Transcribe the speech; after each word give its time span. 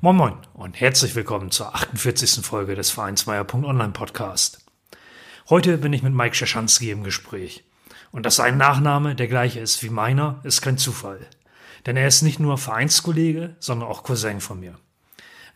Moin 0.00 0.14
Moin 0.14 0.34
und 0.54 0.80
herzlich 0.80 1.16
willkommen 1.16 1.50
zur 1.50 1.74
48. 1.74 2.46
Folge 2.46 2.76
des 2.76 2.92
Vereinsmeier.online 2.92 3.90
Podcast. 3.90 4.64
Heute 5.50 5.76
bin 5.76 5.92
ich 5.92 6.04
mit 6.04 6.14
Mike 6.14 6.36
Schaschanski 6.36 6.92
im 6.92 7.02
Gespräch. 7.02 7.64
Und 8.12 8.24
dass 8.24 8.36
sein 8.36 8.56
Nachname 8.58 9.16
der 9.16 9.26
gleiche 9.26 9.58
ist 9.58 9.82
wie 9.82 9.90
meiner, 9.90 10.38
ist 10.44 10.62
kein 10.62 10.78
Zufall. 10.78 11.18
Denn 11.84 11.96
er 11.96 12.06
ist 12.06 12.22
nicht 12.22 12.38
nur 12.38 12.58
Vereinskollege, 12.58 13.56
sondern 13.58 13.88
auch 13.88 14.04
Cousin 14.04 14.40
von 14.40 14.60
mir. 14.60 14.78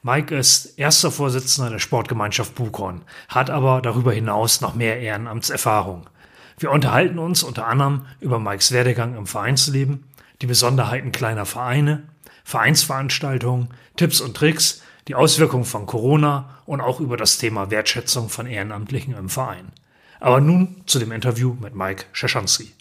Mike 0.03 0.37
ist 0.37 0.77
erster 0.77 1.13
Vorsitzender 1.13 1.71
der 1.71 1.79
Sportgemeinschaft 1.79 2.57
Buchhorn, 2.57 3.03
hat 3.29 3.49
aber 3.49 3.81
darüber 3.81 4.13
hinaus 4.13 4.61
noch 4.61 4.75
mehr 4.75 4.99
Ehrenamtserfahrung. 4.99 6.11
Wir 6.59 6.73
unterhalten 6.73 7.21
uns 7.21 7.45
unter 7.45 7.69
anderem 7.69 8.07
über 8.19 8.41
Mikes 8.41 8.73
Werdegang 8.73 9.17
im 9.17 9.29
Vereinsleben, 9.29 10.03
die 10.41 10.47
Besonderheiten 10.47 11.13
kleiner 11.13 11.47
Vereine 11.47 12.09
Vereinsveranstaltungen, 12.45 13.69
Tipps 13.97 14.21
und 14.21 14.37
Tricks, 14.37 14.83
die 15.09 15.15
Auswirkungen 15.15 15.65
von 15.65 15.87
Corona 15.87 16.59
und 16.67 16.81
auch 16.81 17.01
über 17.01 17.17
das 17.17 17.39
Thema 17.39 17.71
Wertschätzung 17.71 18.29
von 18.29 18.47
Ehrenamtlichen 18.47 19.15
im 19.17 19.29
Verein. 19.29 19.73
Aber 20.21 20.41
nun 20.41 20.83
zu 20.87 20.99
dem 20.99 21.13
Interview 21.13 21.57
mit 21.61 21.75
Mike 21.75 22.05
Schaschanski. 22.13 22.73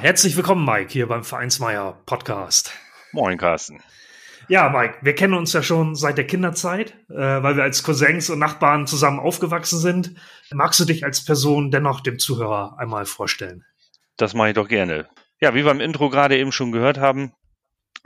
Herzlich 0.00 0.36
willkommen, 0.36 0.64
Mike, 0.64 0.90
hier 0.90 1.08
beim 1.08 1.24
Vereinsmeier 1.24 1.98
Podcast. 2.06 2.72
Moin, 3.12 3.36
Carsten. 3.36 3.82
Ja, 4.48 4.68
Mike, 4.68 4.98
wir 5.02 5.14
kennen 5.14 5.34
uns 5.34 5.52
ja 5.52 5.62
schon 5.62 5.94
seit 5.94 6.18
der 6.18 6.26
Kinderzeit, 6.26 6.94
äh, 7.08 7.14
weil 7.14 7.56
wir 7.56 7.62
als 7.62 7.82
Cousins 7.82 8.30
und 8.30 8.38
Nachbarn 8.38 8.86
zusammen 8.86 9.20
aufgewachsen 9.20 9.78
sind. 9.78 10.14
Magst 10.52 10.80
du 10.80 10.84
dich 10.84 11.04
als 11.04 11.24
Person 11.24 11.70
dennoch 11.70 12.00
dem 12.00 12.18
Zuhörer 12.18 12.76
einmal 12.78 13.04
vorstellen? 13.04 13.64
Das 14.16 14.34
mache 14.34 14.48
ich 14.48 14.54
doch 14.54 14.68
gerne. 14.68 15.08
Ja, 15.40 15.54
wie 15.54 15.64
wir 15.64 15.70
im 15.70 15.80
Intro 15.80 16.10
gerade 16.10 16.36
eben 16.36 16.52
schon 16.52 16.72
gehört 16.72 16.98
haben, 16.98 17.32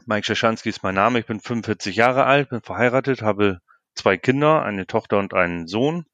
Mike 0.06 0.27
Schaschanski 0.27 0.69
ist 0.69 0.83
mein 0.83 0.95
Name. 0.95 1.19
Ich 1.19 1.27
bin 1.27 1.41
45 1.41 1.97
Jahre 1.97 2.25
alt, 2.25 2.50
bin 2.50 2.61
verheiratet, 2.61 3.23
habe 3.23 3.61
zwei 3.95 4.17
Kinder, 4.17 4.62
eine 4.62 4.87
Tochter 4.87 5.19
und 5.19 5.34
einen 5.34 5.67
Sohn. 5.67 6.05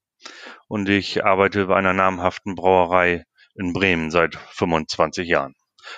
Und 0.68 0.88
ich 0.88 1.24
arbeite 1.24 1.66
bei 1.66 1.76
einer 1.76 1.92
namhaften 1.92 2.54
Brauerei 2.54 3.24
in 3.54 3.72
Bremen 3.72 4.10
seit 4.10 4.36
25 4.36 5.28
Jahren. 5.28 5.54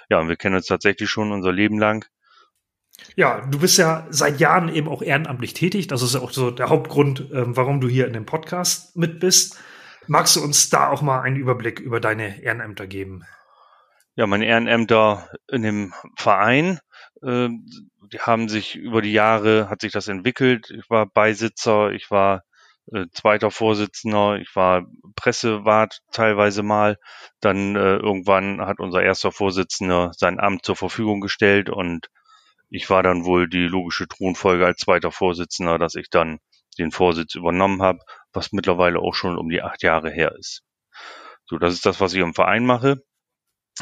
Ja, 0.09 0.21
und 0.21 0.29
wir 0.29 0.37
kennen 0.37 0.57
uns 0.57 0.67
tatsächlich 0.67 1.11
schon 1.11 1.33
unser 1.33 1.53
Leben 1.53 1.79
lang. 1.79 2.07
Ja, 3.17 3.41
du 3.47 3.59
bist 3.59 3.79
ja 3.79 4.07
seit 4.11 4.41
Jahren 4.41 4.69
eben 4.69 4.89
auch 4.89 5.03
ehrenamtlich 5.03 5.55
tätig. 5.55 5.89
Das 5.89 6.03
ist 6.03 6.15
ja 6.15 6.21
auch 6.21 6.31
so 6.31 6.51
der 6.51 6.69
Hauptgrund, 6.69 7.31
ähm, 7.33 7.57
warum 7.57 7.81
du 7.81 7.89
hier 7.89 8.07
in 8.07 8.13
dem 8.13 8.27
Podcast 8.27 8.97
mit 8.97 9.21
bist. 9.21 9.59
Magst 10.07 10.37
du 10.37 10.43
uns 10.43 10.71
da 10.71 10.89
auch 10.89 11.03
mal 11.03 11.21
einen 11.21 11.37
Überblick 11.37 11.81
über 11.81 12.01
deine 12.01 12.43
Ehrenämter 12.43 12.87
geben? 12.87 13.25
Ja, 14.15 14.27
meine 14.27 14.47
Ehrenämter 14.47 15.31
in 15.49 15.63
dem 15.63 15.95
Verein 16.17 16.81
die 17.23 18.19
haben 18.19 18.49
sich 18.49 18.75
über 18.75 19.01
die 19.01 19.13
Jahre, 19.13 19.69
hat 19.71 19.83
sich 19.83 19.93
das 19.93 20.09
entwickelt. 20.09 20.71
Ich 20.71 20.91
war 20.91 21.07
Beisitzer, 21.07 21.93
ich 21.93 22.11
war 22.11 22.43
äh, 22.93 23.07
zweiter 23.13 23.51
Vorsitzender, 23.51 24.37
ich 24.37 24.55
war 24.57 24.87
Pressewart 25.15 26.01
teilweise 26.11 26.63
mal. 26.63 26.99
Dann 27.41 27.77
äh, 27.77 27.97
irgendwann 27.97 28.61
hat 28.61 28.81
unser 28.81 29.03
erster 29.03 29.33
Vorsitzender 29.33 30.11
sein 30.17 30.41
Amt 30.41 30.65
zur 30.65 30.77
Verfügung 30.77 31.21
gestellt 31.21 31.71
und 31.71 32.09
ich 32.71 32.91
war 32.91 33.03
dann 33.03 33.25
wohl 33.25 33.49
die 33.49 33.67
logische 33.67 34.09
Thronfolge 34.09 34.67
als 34.67 34.79
zweiter 34.79 35.13
Vorsitzender, 35.13 35.79
dass 35.79 35.95
ich 35.95 36.09
dann 36.11 36.39
den 36.79 36.91
Vorsitz 36.91 37.35
übernommen 37.35 37.83
habe, 37.83 38.01
was 38.33 38.53
mittlerweile 38.53 38.99
auch 38.99 39.15
schon 39.15 39.39
um 39.39 39.49
die 39.49 39.63
acht 39.63 39.83
Jahre 39.83 40.11
her 40.11 40.35
ist. 40.39 40.63
So, 41.45 41.59
das 41.59 41.75
ist 41.75 41.85
das, 41.87 42.01
was 42.01 42.15
ich 42.15 42.21
im 42.21 42.35
Verein 42.35 42.65
mache. 42.65 43.03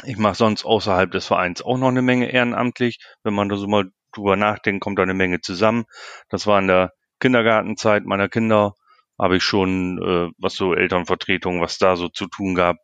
Ich 0.05 0.17
mache 0.17 0.35
sonst 0.35 0.65
außerhalb 0.65 1.11
des 1.11 1.27
Vereins 1.27 1.61
auch 1.61 1.77
noch 1.77 1.89
eine 1.89 2.01
Menge 2.01 2.31
ehrenamtlich. 2.31 2.99
Wenn 3.23 3.33
man 3.33 3.49
da 3.49 3.55
so 3.57 3.67
mal 3.67 3.91
drüber 4.13 4.35
nachdenkt, 4.35 4.83
kommt 4.83 4.99
da 4.99 5.03
eine 5.03 5.13
Menge 5.13 5.41
zusammen. 5.41 5.85
Das 6.29 6.47
war 6.47 6.59
in 6.59 6.67
der 6.67 6.93
Kindergartenzeit 7.19 8.05
meiner 8.05 8.29
Kinder, 8.29 8.73
habe 9.19 9.37
ich 9.37 9.43
schon, 9.43 9.99
äh, 10.01 10.31
was 10.37 10.55
so 10.55 10.73
Elternvertretung, 10.73 11.61
was 11.61 11.77
da 11.77 11.95
so 11.95 12.09
zu 12.09 12.27
tun 12.27 12.55
gab, 12.55 12.77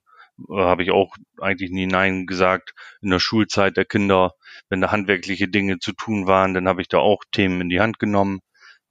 äh, 0.50 0.60
habe 0.60 0.84
ich 0.84 0.92
auch 0.92 1.16
eigentlich 1.42 1.72
nie 1.72 1.88
Nein 1.88 2.28
gesagt. 2.28 2.74
In 3.02 3.10
der 3.10 3.20
Schulzeit 3.20 3.78
der 3.78 3.86
Kinder, 3.86 4.34
wenn 4.70 4.82
da 4.82 4.92
handwerkliche 4.92 5.48
Dinge 5.48 5.80
zu 5.80 5.94
tun 5.94 6.28
waren, 6.28 6.54
dann 6.54 6.68
habe 6.68 6.82
ich 6.82 6.88
da 6.88 7.00
auch 7.00 7.24
Themen 7.32 7.62
in 7.62 7.70
die 7.70 7.80
Hand 7.82 8.00
genommen, 8.00 8.40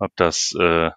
habe 0.01 0.13
das 0.17 0.53
äh, 0.59 0.91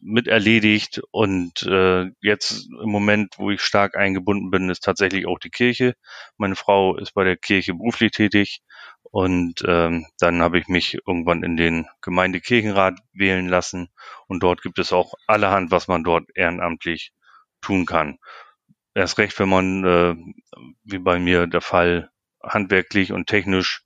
mit 0.00 0.28
erledigt 0.28 1.00
und 1.10 1.62
äh, 1.64 2.06
jetzt 2.20 2.68
im 2.82 2.90
Moment, 2.90 3.34
wo 3.38 3.50
ich 3.50 3.62
stark 3.62 3.96
eingebunden 3.96 4.50
bin, 4.50 4.70
ist 4.70 4.84
tatsächlich 4.84 5.26
auch 5.26 5.38
die 5.38 5.50
Kirche. 5.50 5.94
Meine 6.36 6.56
Frau 6.56 6.96
ist 6.96 7.12
bei 7.14 7.24
der 7.24 7.36
Kirche 7.36 7.74
beruflich 7.74 8.12
tätig 8.12 8.60
und 9.02 9.62
ähm, 9.66 10.06
dann 10.18 10.42
habe 10.42 10.58
ich 10.58 10.68
mich 10.68 10.98
irgendwann 11.06 11.42
in 11.42 11.56
den 11.56 11.86
Gemeindekirchenrat 12.02 12.98
wählen 13.12 13.48
lassen 13.48 13.88
und 14.28 14.42
dort 14.42 14.62
gibt 14.62 14.78
es 14.78 14.92
auch 14.92 15.14
allerhand, 15.26 15.70
was 15.70 15.88
man 15.88 16.04
dort 16.04 16.24
ehrenamtlich 16.34 17.12
tun 17.60 17.86
kann. 17.86 18.18
Erst 18.94 19.18
recht, 19.18 19.38
wenn 19.38 19.48
man, 19.48 19.84
äh, 19.84 20.14
wie 20.84 20.98
bei 20.98 21.18
mir 21.18 21.46
der 21.46 21.60
Fall, 21.60 22.10
handwerklich 22.42 23.12
und 23.12 23.26
technisch 23.26 23.82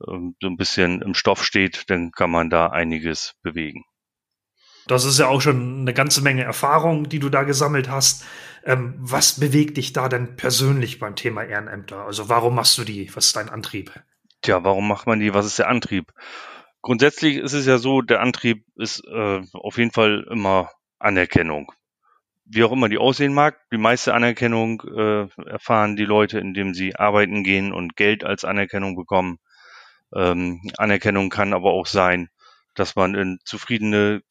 äh, 0.00 0.12
so 0.40 0.48
ein 0.48 0.56
bisschen 0.56 1.02
im 1.02 1.14
Stoff 1.14 1.44
steht, 1.44 1.90
dann 1.90 2.12
kann 2.12 2.30
man 2.30 2.50
da 2.50 2.68
einiges 2.68 3.34
bewegen. 3.42 3.84
Das 4.88 5.04
ist 5.04 5.18
ja 5.18 5.28
auch 5.28 5.40
schon 5.40 5.82
eine 5.82 5.94
ganze 5.94 6.22
Menge 6.22 6.42
Erfahrung, 6.42 7.08
die 7.08 7.18
du 7.18 7.28
da 7.28 7.44
gesammelt 7.44 7.88
hast. 7.88 8.24
Ähm, 8.64 8.94
was 8.98 9.38
bewegt 9.38 9.76
dich 9.76 9.92
da 9.92 10.08
denn 10.08 10.36
persönlich 10.36 10.98
beim 10.98 11.14
Thema 11.14 11.44
Ehrenämter? 11.44 12.04
Also 12.04 12.28
warum 12.28 12.54
machst 12.54 12.76
du 12.78 12.84
die? 12.84 13.14
Was 13.14 13.26
ist 13.26 13.36
dein 13.36 13.48
Antrieb? 13.48 13.92
Tja, 14.42 14.64
warum 14.64 14.88
macht 14.88 15.06
man 15.06 15.20
die? 15.20 15.34
Was 15.34 15.46
ist 15.46 15.58
der 15.58 15.68
Antrieb? 15.68 16.12
Grundsätzlich 16.82 17.36
ist 17.36 17.52
es 17.52 17.66
ja 17.66 17.78
so, 17.78 18.02
der 18.02 18.20
Antrieb 18.20 18.64
ist 18.76 19.04
äh, 19.06 19.42
auf 19.52 19.78
jeden 19.78 19.90
Fall 19.90 20.26
immer 20.30 20.70
Anerkennung. 20.98 21.72
Wie 22.44 22.64
auch 22.64 22.72
immer 22.72 22.88
die 22.88 22.98
aussehen 22.98 23.34
mag, 23.34 23.58
die 23.70 23.78
meiste 23.78 24.14
Anerkennung 24.14 24.82
äh, 24.82 25.28
erfahren 25.48 25.96
die 25.96 26.06
Leute, 26.06 26.38
indem 26.38 26.72
sie 26.72 26.96
arbeiten 26.96 27.44
gehen 27.44 27.72
und 27.72 27.96
Geld 27.96 28.24
als 28.24 28.44
Anerkennung 28.44 28.96
bekommen. 28.96 29.38
Ähm, 30.14 30.62
Anerkennung 30.78 31.28
kann 31.28 31.52
aber 31.52 31.72
auch 31.72 31.86
sein, 31.86 32.30
dass 32.74 32.96
man 32.96 33.14
in 33.14 33.38
zufriedene 33.44 34.22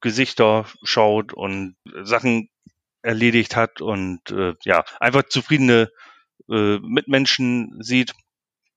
Gesichter 0.00 0.66
schaut 0.82 1.32
und 1.32 1.76
Sachen 2.02 2.48
erledigt 3.02 3.56
hat 3.56 3.80
und 3.80 4.30
äh, 4.30 4.54
ja, 4.64 4.84
einfach 5.00 5.24
zufriedene 5.24 5.90
äh, 6.50 6.78
Mitmenschen 6.78 7.78
sieht. 7.80 8.14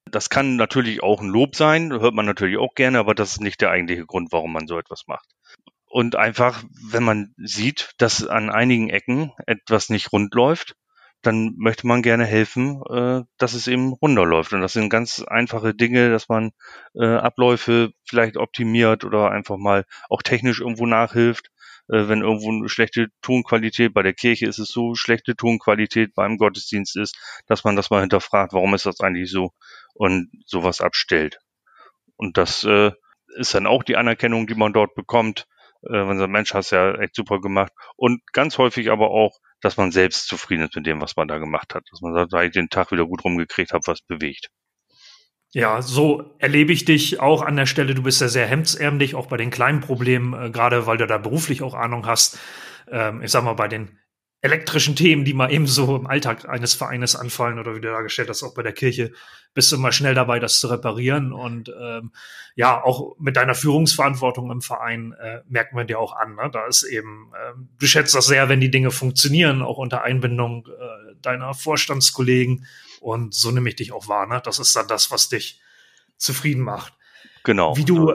Das 0.06 0.30
kann 0.30 0.56
natürlich 0.56 1.04
auch 1.04 1.22
ein 1.22 1.30
Lob 1.30 1.56
sein, 1.56 1.92
hört 1.92 2.14
man 2.14 2.26
natürlich 2.26 2.58
auch 2.58 2.74
gerne, 2.76 3.00
aber 3.00 3.14
das 3.16 3.34
ist 3.34 3.42
nicht 3.42 3.62
der 3.62 3.72
eigentliche 3.72 4.06
Grund, 4.06 4.32
warum 4.32 4.54
man 4.54 4.68
so 4.68 4.78
etwas 4.78 5.08
macht. 5.08 5.28
Und 5.86 6.16
einfach, 6.16 6.64
wenn 6.92 7.04
man 7.04 7.34
sieht, 7.38 7.94
dass 7.98 8.26
an 8.26 8.50
einigen 8.50 8.90
Ecken 8.90 9.32
etwas 9.48 9.90
nicht 9.90 10.12
rund 10.12 10.34
läuft, 10.36 10.76
dann 11.22 11.54
möchte 11.58 11.88
man 11.88 12.02
gerne 12.02 12.26
helfen, 12.26 12.82
äh, 12.90 13.22
dass 13.38 13.54
es 13.54 13.68
eben 13.68 13.94
runterläuft. 13.94 14.54
Und 14.54 14.62
das 14.62 14.74
sind 14.74 14.90
ganz 14.90 15.22
einfache 15.22 15.74
Dinge, 15.74 16.10
dass 16.10 16.30
man 16.30 16.52
äh, 16.96 17.06
Abläufe 17.06 17.92
vielleicht 18.08 18.38
optimiert 18.38 19.04
oder 19.04 19.32
einfach 19.32 19.58
mal 19.58 19.86
auch 20.10 20.22
technisch 20.22 20.62
irgendwo 20.62 20.86
nachhilft. 20.86 21.52
Äh, 21.90 22.08
wenn 22.08 22.22
irgendwo 22.22 22.52
eine 22.52 22.70
schlechte 22.70 23.08
Tonqualität, 23.22 23.94
bei 23.94 24.04
der 24.04 24.14
Kirche 24.14 24.46
ist 24.46 24.60
es 24.60 24.70
so, 24.70 24.96
schlechte 24.96 25.36
Tonqualität 25.36 26.14
beim 26.16 26.38
Gottesdienst 26.38 26.96
ist, 26.96 27.18
dass 27.48 27.64
man 27.64 27.76
das 27.76 27.90
mal 27.90 28.02
hinterfragt, 28.02 28.54
warum 28.54 28.74
ist 28.74 28.86
das 28.86 29.02
eigentlich 29.02 29.32
so 29.32 29.52
und 29.96 30.30
sowas 30.46 30.82
abstellt. 30.82 31.40
Und 32.16 32.38
das 32.38 32.64
äh, 32.64 32.92
ist 33.38 33.54
dann 33.54 33.68
auch 33.68 33.84
die 33.84 33.98
Anerkennung, 33.98 34.48
die 34.48 34.56
man 34.56 34.74
dort 34.74 34.96
bekommt. 34.96 35.48
Äh, 35.84 36.08
wenn 36.08 36.18
so 36.18 36.28
Mensch, 36.28 36.54
hast 36.54 36.72
ja 36.72 36.94
echt 36.96 37.16
super 37.16 37.40
gemacht. 37.40 37.72
Und 37.96 38.22
ganz 38.34 38.58
häufig 38.58 38.92
aber 38.92 39.12
auch, 39.12 39.38
dass 39.62 39.78
man 39.78 39.92
selbst 39.92 40.28
zufrieden 40.28 40.64
ist 40.64 40.76
mit 40.76 40.86
dem, 40.86 41.02
was 41.02 41.16
man 41.16 41.28
da 41.28 41.38
gemacht 41.38 41.76
hat. 41.76 41.84
Dass 41.92 42.02
man 42.02 42.14
sagt, 42.14 42.34
da 42.34 42.44
ich 42.44 42.52
den 42.52 42.70
Tag 42.70 42.92
wieder 42.92 43.06
gut 43.06 43.24
rumgekriegt 43.24 43.74
habe, 43.74 43.86
was 43.88 44.02
bewegt. 44.02 44.50
Ja, 45.52 45.82
so 45.82 46.36
erlebe 46.38 46.72
ich 46.72 46.86
dich 46.86 47.20
auch 47.20 47.42
an 47.42 47.56
der 47.56 47.66
Stelle. 47.66 47.96
Du 47.96 48.04
bist 48.04 48.22
ja 48.22 48.28
sehr 48.28 48.46
hemdsärmlich, 48.46 49.16
auch 49.16 49.26
bei 49.26 49.38
den 49.38 49.50
kleinen 49.50 49.82
Problemen, 49.82 50.34
äh, 50.34 50.52
gerade 50.52 50.86
weil 50.86 50.98
du 50.98 51.08
da 51.08 51.18
beruflich 51.18 51.64
auch 51.64 51.74
Ahnung 51.74 52.06
hast. 52.06 52.38
Ähm, 52.92 53.24
ich 53.24 53.32
sag 53.32 53.44
mal, 53.44 53.54
bei 53.54 53.68
den 53.68 53.98
elektrischen 54.42 54.96
Themen, 54.96 55.26
die 55.26 55.34
mal 55.34 55.52
eben 55.52 55.68
so 55.68 55.98
im 55.98 56.08
Alltag 56.08 56.48
eines 56.48 56.74
Vereines 56.74 57.16
anfallen 57.16 57.60
oder 57.60 57.76
wie 57.76 57.82
du 57.82 57.90
dargestellt 57.90 58.30
hast, 58.30 58.44
auch 58.44 58.54
bei 58.54 58.64
der 58.64 58.72
Kirche, 58.72 59.12
bist 59.54 59.72
du 59.72 59.76
immer 59.76 59.92
schnell 59.92 60.14
dabei, 60.14 60.40
das 60.40 60.60
zu 60.60 60.68
reparieren. 60.68 61.34
Und 61.34 61.74
ähm, 61.78 62.14
ja, 62.56 62.82
auch 62.82 63.18
mit 63.20 63.36
deiner 63.36 63.56
Führungsverantwortung 63.56 64.50
im 64.50 64.62
Verein 64.62 65.14
äh, 65.20 65.42
merkt 65.48 65.74
man 65.74 65.88
dir 65.88 66.00
auch 66.00 66.16
an. 66.16 66.36
Ne? 66.36 66.50
Da 66.52 66.68
ist 66.68 66.84
eben, 66.84 67.32
äh, 67.34 67.54
du 67.80 67.86
schätzt 67.86 68.16
das 68.16 68.28
sehr, 68.28 68.48
wenn 68.48 68.62
die 68.62 68.72
Dinge 68.72 68.92
funktionieren, 68.92 69.62
auch 69.62 69.78
unter 69.78 70.04
Einbindung 70.04 70.68
äh, 70.68 71.16
deiner 71.22 71.54
Vorstandskollegen. 71.54 72.66
Und 73.02 73.34
so 73.34 73.52
nehme 73.52 73.70
ich 73.70 73.76
dich 73.76 73.92
auch 73.92 74.08
wahr. 74.08 74.26
Ne? 74.26 74.42
Das 74.44 74.60
ist 74.60 74.74
dann 74.76 74.88
das, 74.88 75.12
was 75.12 75.28
dich 75.28 75.60
zufrieden 76.18 76.64
macht. 76.64 76.94
Genau. 77.44 77.76
Wie 77.76 77.86
du, 77.86 78.14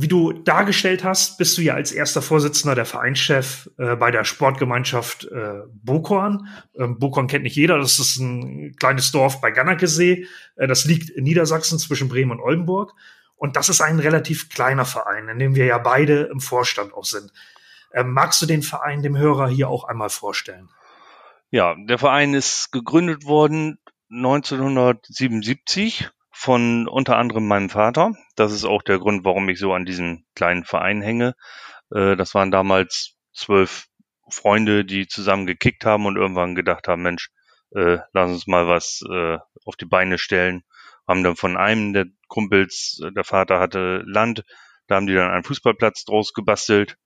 wie 0.00 0.08
du 0.08 0.32
dargestellt 0.32 1.02
hast, 1.02 1.38
bist 1.38 1.58
du 1.58 1.62
ja 1.62 1.74
als 1.74 1.92
erster 1.92 2.22
Vorsitzender 2.22 2.74
der 2.74 2.84
Vereinschef 2.84 3.70
äh, 3.78 3.96
bei 3.96 4.10
der 4.10 4.24
Sportgemeinschaft 4.24 5.24
äh, 5.24 5.62
Bokorn. 5.82 6.48
Ähm, 6.76 6.98
Bokorn 6.98 7.26
kennt 7.26 7.44
nicht 7.44 7.56
jeder, 7.56 7.78
das 7.78 7.98
ist 7.98 8.18
ein 8.18 8.76
kleines 8.76 9.10
Dorf 9.10 9.40
bei 9.40 9.50
Gannakesee. 9.50 10.26
Äh, 10.56 10.66
das 10.66 10.84
liegt 10.84 11.10
in 11.10 11.24
Niedersachsen 11.24 11.78
zwischen 11.78 12.08
Bremen 12.08 12.30
und 12.30 12.40
Oldenburg. 12.40 12.94
Und 13.36 13.56
das 13.56 13.68
ist 13.68 13.80
ein 13.80 13.98
relativ 13.98 14.50
kleiner 14.50 14.84
Verein, 14.84 15.28
in 15.28 15.38
dem 15.38 15.54
wir 15.54 15.64
ja 15.64 15.78
beide 15.78 16.22
im 16.24 16.40
Vorstand 16.40 16.92
auch 16.92 17.04
sind. 17.04 17.32
Ähm, 17.92 18.12
magst 18.12 18.42
du 18.42 18.46
den 18.46 18.62
Verein 18.62 19.02
dem 19.02 19.16
Hörer 19.16 19.48
hier 19.48 19.68
auch 19.68 19.84
einmal 19.84 20.10
vorstellen? 20.10 20.68
Ja, 21.50 21.74
der 21.76 21.98
Verein 21.98 22.34
ist 22.34 22.72
gegründet 22.72 23.24
worden 23.24 23.78
1977 24.10 26.10
von 26.38 26.86
unter 26.86 27.16
anderem 27.16 27.48
meinem 27.48 27.68
Vater. 27.68 28.12
Das 28.36 28.52
ist 28.52 28.64
auch 28.64 28.82
der 28.82 29.00
Grund, 29.00 29.24
warum 29.24 29.48
ich 29.48 29.58
so 29.58 29.72
an 29.72 29.84
diesem 29.84 30.24
kleinen 30.36 30.64
Verein 30.64 31.02
hänge. 31.02 31.34
Äh, 31.92 32.14
das 32.14 32.32
waren 32.32 32.52
damals 32.52 33.16
zwölf 33.34 33.86
Freunde, 34.30 34.84
die 34.84 35.08
zusammen 35.08 35.46
gekickt 35.46 35.84
haben 35.84 36.06
und 36.06 36.16
irgendwann 36.16 36.54
gedacht 36.54 36.86
haben, 36.86 37.02
Mensch, 37.02 37.30
äh, 37.74 37.98
lass 38.12 38.30
uns 38.30 38.46
mal 38.46 38.68
was 38.68 39.02
äh, 39.10 39.38
auf 39.64 39.74
die 39.74 39.86
Beine 39.86 40.16
stellen. 40.16 40.62
Haben 41.08 41.24
dann 41.24 41.34
von 41.34 41.56
einem 41.56 41.92
der 41.92 42.06
Kumpels, 42.28 43.00
der 43.16 43.24
Vater 43.24 43.58
hatte 43.58 44.04
Land, 44.06 44.44
da 44.86 44.94
haben 44.94 45.08
die 45.08 45.14
dann 45.14 45.32
einen 45.32 45.42
Fußballplatz 45.42 46.04
draus 46.04 46.34
gebastelt 46.34 46.98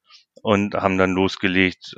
und 0.42 0.74
haben 0.74 0.98
dann 0.98 1.12
losgelegt 1.12 1.94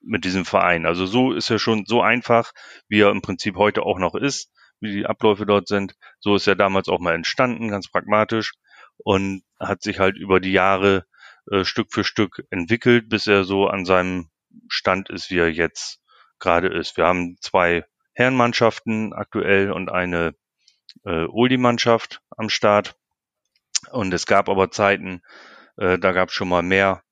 mit 0.00 0.24
diesem 0.24 0.46
Verein. 0.46 0.86
Also 0.86 1.04
so 1.04 1.32
ist 1.32 1.50
er 1.50 1.58
schon 1.58 1.84
so 1.84 2.00
einfach, 2.00 2.52
wie 2.88 3.00
er 3.00 3.10
im 3.10 3.20
Prinzip 3.20 3.56
heute 3.56 3.82
auch 3.82 3.98
noch 3.98 4.14
ist 4.14 4.50
wie 4.80 4.92
die 4.92 5.06
Abläufe 5.06 5.46
dort 5.46 5.68
sind. 5.68 5.94
So 6.18 6.36
ist 6.36 6.46
er 6.46 6.56
damals 6.56 6.88
auch 6.88 7.00
mal 7.00 7.14
entstanden, 7.14 7.68
ganz 7.68 7.88
pragmatisch 7.90 8.52
und 8.98 9.42
hat 9.58 9.82
sich 9.82 9.98
halt 9.98 10.16
über 10.16 10.40
die 10.40 10.52
Jahre 10.52 11.06
äh, 11.50 11.64
Stück 11.64 11.92
für 11.92 12.04
Stück 12.04 12.44
entwickelt, 12.50 13.08
bis 13.08 13.26
er 13.26 13.44
so 13.44 13.66
an 13.68 13.84
seinem 13.84 14.30
Stand 14.68 15.10
ist, 15.10 15.30
wie 15.30 15.38
er 15.38 15.50
jetzt 15.50 16.00
gerade 16.38 16.68
ist. 16.68 16.96
Wir 16.96 17.06
haben 17.06 17.36
zwei 17.40 17.84
Herrenmannschaften 18.14 19.12
aktuell 19.12 19.70
und 19.70 19.90
eine 19.90 20.34
äh, 21.04 21.26
Oldie-Mannschaft 21.26 22.20
am 22.36 22.48
Start. 22.48 22.96
Und 23.92 24.12
es 24.12 24.26
gab 24.26 24.48
aber 24.48 24.70
Zeiten, 24.70 25.22
äh, 25.76 25.98
da 25.98 26.12
gab 26.12 26.28
es 26.28 26.34
schon 26.34 26.48
mal 26.48 26.62
mehr 26.62 27.02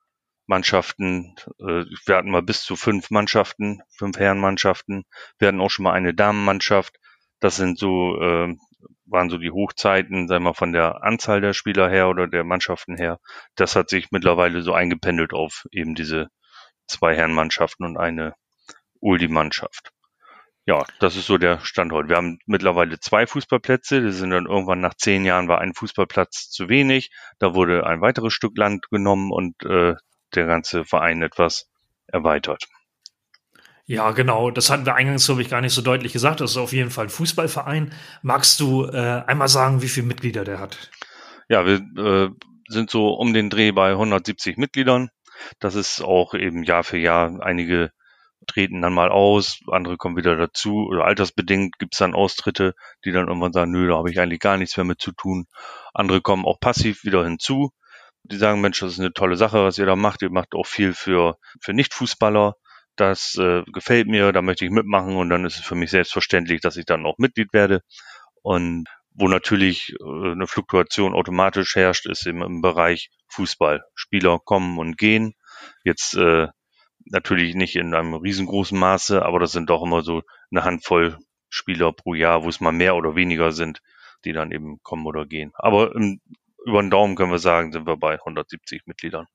Mannschaften. 0.47 1.37
Äh, 1.61 1.85
wir 2.07 2.17
hatten 2.17 2.31
mal 2.31 2.43
bis 2.43 2.63
zu 2.63 2.77
fünf 2.77 3.11
Mannschaften, 3.11 3.81
fünf 3.97 4.19
Herrenmannschaften. 4.19 5.05
Wir 5.39 5.49
hatten 5.49 5.61
auch 5.61 5.71
schon 5.71 5.85
mal 5.85 5.93
eine 5.93 6.15
Damenmannschaft. 6.15 6.98
Das 7.41 7.57
sind 7.57 7.79
so, 7.79 8.21
äh, 8.21 8.55
waren 9.07 9.31
so 9.31 9.39
die 9.39 9.51
Hochzeiten, 9.51 10.29
sagen 10.29 10.45
wir 10.45 10.55
von 10.55 10.73
der 10.73 11.03
Anzahl 11.03 11.41
der 11.41 11.55
Spieler 11.55 11.89
her 11.89 12.09
oder 12.09 12.27
der 12.27 12.45
Mannschaften 12.45 12.97
her. 12.97 13.19
Das 13.55 13.77
hat 13.77 13.89
sich 13.89 14.11
mittlerweile 14.11 14.63
so 14.63 14.73
eingependelt 14.73 15.33
auf 15.33 15.67
eben 15.71 15.95
diese 15.95 16.29
zwei 16.87 17.15
Herrenmannschaften 17.17 17.87
und 17.87 17.97
eine 17.97 18.35
Uldi-Mannschaft. 19.01 19.93
Ja, 20.67 20.85
das 21.01 21.17
ist 21.17 21.27
so 21.27 21.39
der 21.39 21.61
Stand 21.61 21.93
heute. 21.93 22.11
Wir 22.11 22.17
haben 22.17 22.41
mittlerweile 22.45 23.01
zwei 23.01 23.27
Fußballplätze. 23.27 24.03
Die 24.03 24.13
sind 24.13 24.31
dann 24.31 24.45
irgendwann 24.45 24.81
nach 24.81 24.95
zehn 24.95 25.25
Jahren 25.25 25.49
war 25.49 25.61
ein 25.61 25.73
Fußballplatz 25.75 26.51
zu 26.51 26.69
wenig. 26.69 27.11
Da 27.39 27.55
wurde 27.55 27.87
ein 27.87 28.03
weiteres 28.03 28.35
Stück 28.35 28.57
Land 28.59 28.91
genommen 28.91 29.33
und 29.33 29.63
äh, 29.65 29.95
der 30.35 30.47
ganze 30.47 30.85
Verein 30.85 31.23
etwas 31.23 31.71
erweitert. 32.07 32.69
Ja, 33.89 34.11
genau. 34.11 34.51
Das 34.51 34.69
hatten 34.69 34.85
wir 34.85 34.97
eingangs, 34.97 35.25
glaube 35.25 35.41
ich, 35.41 35.49
gar 35.49 35.63
nicht 35.63 35.73
so 35.73 35.81
deutlich 35.81 36.13
gesagt. 36.13 36.43
Das 36.43 36.51
ist 36.51 36.57
auf 36.59 36.75
jeden 36.75 36.91
Fall 36.91 37.07
ein 37.07 37.11
Fußballverein. 37.11 37.95
Magst 38.21 38.61
du 38.61 38.85
äh, 38.85 39.23
einmal 39.27 39.49
sagen, 39.49 39.81
wie 39.81 39.89
viele 39.89 40.07
Mitglieder 40.07 40.45
der 40.45 40.61
hat? 40.61 40.91
Ja, 41.49 41.65
wir 41.65 41.77
äh, 41.97 42.29
sind 42.69 42.91
so 42.91 43.15
um 43.15 43.33
den 43.33 43.49
Dreh 43.49 43.73
bei 43.73 43.93
170 43.93 44.59
Mitgliedern. 44.59 45.09
Das 45.59 45.75
ist 45.75 46.03
auch 46.03 46.35
eben 46.35 46.65
Jahr 46.65 46.85
für 46.85 46.99
Jahr. 46.99 47.41
Einige 47.41 47.91
treten 48.47 48.83
dann 48.83 48.93
mal 48.93 49.09
aus, 49.09 49.61
andere 49.69 49.97
kommen 49.97 50.19
wieder 50.19 50.37
dazu. 50.37 50.87
Oder 50.87 51.07
altersbedingt 51.07 51.79
gibt's 51.79 51.97
dann 51.97 52.15
Austritte, 52.15 52.75
die 53.07 53.13
dann 53.13 53.29
irgendwann 53.29 53.55
sagen, 53.55 53.71
nö, 53.71 53.89
da 53.89 53.97
habe 53.97 54.11
ich 54.11 54.21
eigentlich 54.21 54.41
gar 54.41 54.59
nichts 54.59 54.77
mehr 54.77 54.85
mit 54.85 55.01
zu 55.01 55.13
tun. 55.13 55.47
Andere 55.95 56.21
kommen 56.21 56.45
auch 56.45 56.61
passiv 56.61 57.05
wieder 57.05 57.25
hinzu. 57.25 57.71
Die 58.25 58.37
sagen, 58.37 58.61
Mensch, 58.61 58.81
das 58.81 58.93
ist 58.93 59.01
eine 59.01 59.15
tolle 59.15 59.37
Sache, 59.37 59.65
was 59.65 59.79
ihr 59.79 59.87
da 59.87 59.97
macht. 59.97 60.21
Ihr 60.21 60.31
macht 60.31 60.55
auch 60.55 60.67
viel 60.67 60.93
für, 60.93 61.39
für 61.59 61.73
Nichtfußballer 61.73 62.55
das 63.01 63.37
äh, 63.37 63.63
gefällt 63.73 64.09
mir, 64.09 64.33
da 64.33 64.43
möchte 64.43 64.65
ich 64.65 64.71
mitmachen 64.71 65.17
und 65.17 65.31
dann 65.31 65.45
ist 65.45 65.59
es 65.59 65.65
für 65.65 65.75
mich 65.75 65.91
selbstverständlich, 65.91 66.61
dass 66.61 66.77
ich 66.77 66.87
dann 66.87 67.07
auch 67.07 67.19
Mitglied 67.19 67.53
werde. 67.53 67.83
Und 68.43 68.89
wo 69.15 69.29
natürlich 69.29 69.95
äh, 70.01 70.33
eine 70.33 70.47
Fluktuation 70.47 71.15
automatisch 71.15 71.75
herrscht, 71.77 72.07
ist 72.07 72.27
im, 72.27 72.43
im 72.43 72.61
Bereich 72.61 73.11
Fußball. 73.29 73.85
Spieler 73.95 74.39
kommen 74.39 74.79
und 74.79 74.97
gehen. 74.97 75.35
Jetzt 75.85 76.15
äh, 76.15 76.49
natürlich 77.05 77.55
nicht 77.55 77.77
in 77.77 77.95
einem 77.95 78.15
riesengroßen 78.15 78.79
Maße, 78.79 79.25
aber 79.25 79.39
das 79.41 79.53
sind 79.53 79.71
doch 79.71 79.83
immer 79.83 80.03
so 80.03 80.23
eine 80.51 80.65
Handvoll 80.65 81.19
Spieler 81.49 81.93
pro 81.93 82.15
Jahr, 82.15 82.45
wo 82.45 82.49
es 82.49 82.61
mal 82.61 82.73
mehr 82.73 82.95
oder 82.97 83.17
weniger 83.17 83.53
sind, 83.53 83.81
die 84.25 84.33
dann 84.33 84.53
eben 84.53 84.83
kommen 84.83 85.07
oder 85.07 85.27
gehen. 85.27 85.53
Aber 85.55 85.95
im, 85.95 86.21
über 86.65 86.83
den 86.83 86.91
Daumen 86.91 87.17
können 87.17 87.31
wir 87.31 87.39
sagen, 87.39 87.73
sind 87.73 87.87
wir 87.87 87.97
bei 87.97 88.15
170 88.15 88.83
Mitgliedern. 88.87 89.27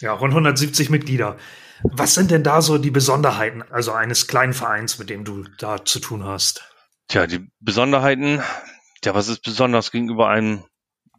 Ja, 0.00 0.12
rund 0.12 0.32
170 0.32 0.90
Mitglieder. 0.90 1.36
Was 1.82 2.14
sind 2.14 2.30
denn 2.30 2.42
da 2.42 2.60
so 2.60 2.78
die 2.78 2.90
Besonderheiten, 2.90 3.62
also 3.62 3.92
eines 3.92 4.26
kleinen 4.26 4.52
Vereins, 4.52 4.98
mit 4.98 5.10
dem 5.10 5.24
du 5.24 5.44
da 5.58 5.84
zu 5.84 6.00
tun 6.00 6.24
hast? 6.24 6.64
Tja, 7.08 7.26
die 7.26 7.48
Besonderheiten, 7.60 8.42
ja, 9.04 9.14
was 9.14 9.28
ist 9.28 9.42
besonders 9.42 9.90
gegenüber 9.90 10.28
einem 10.28 10.64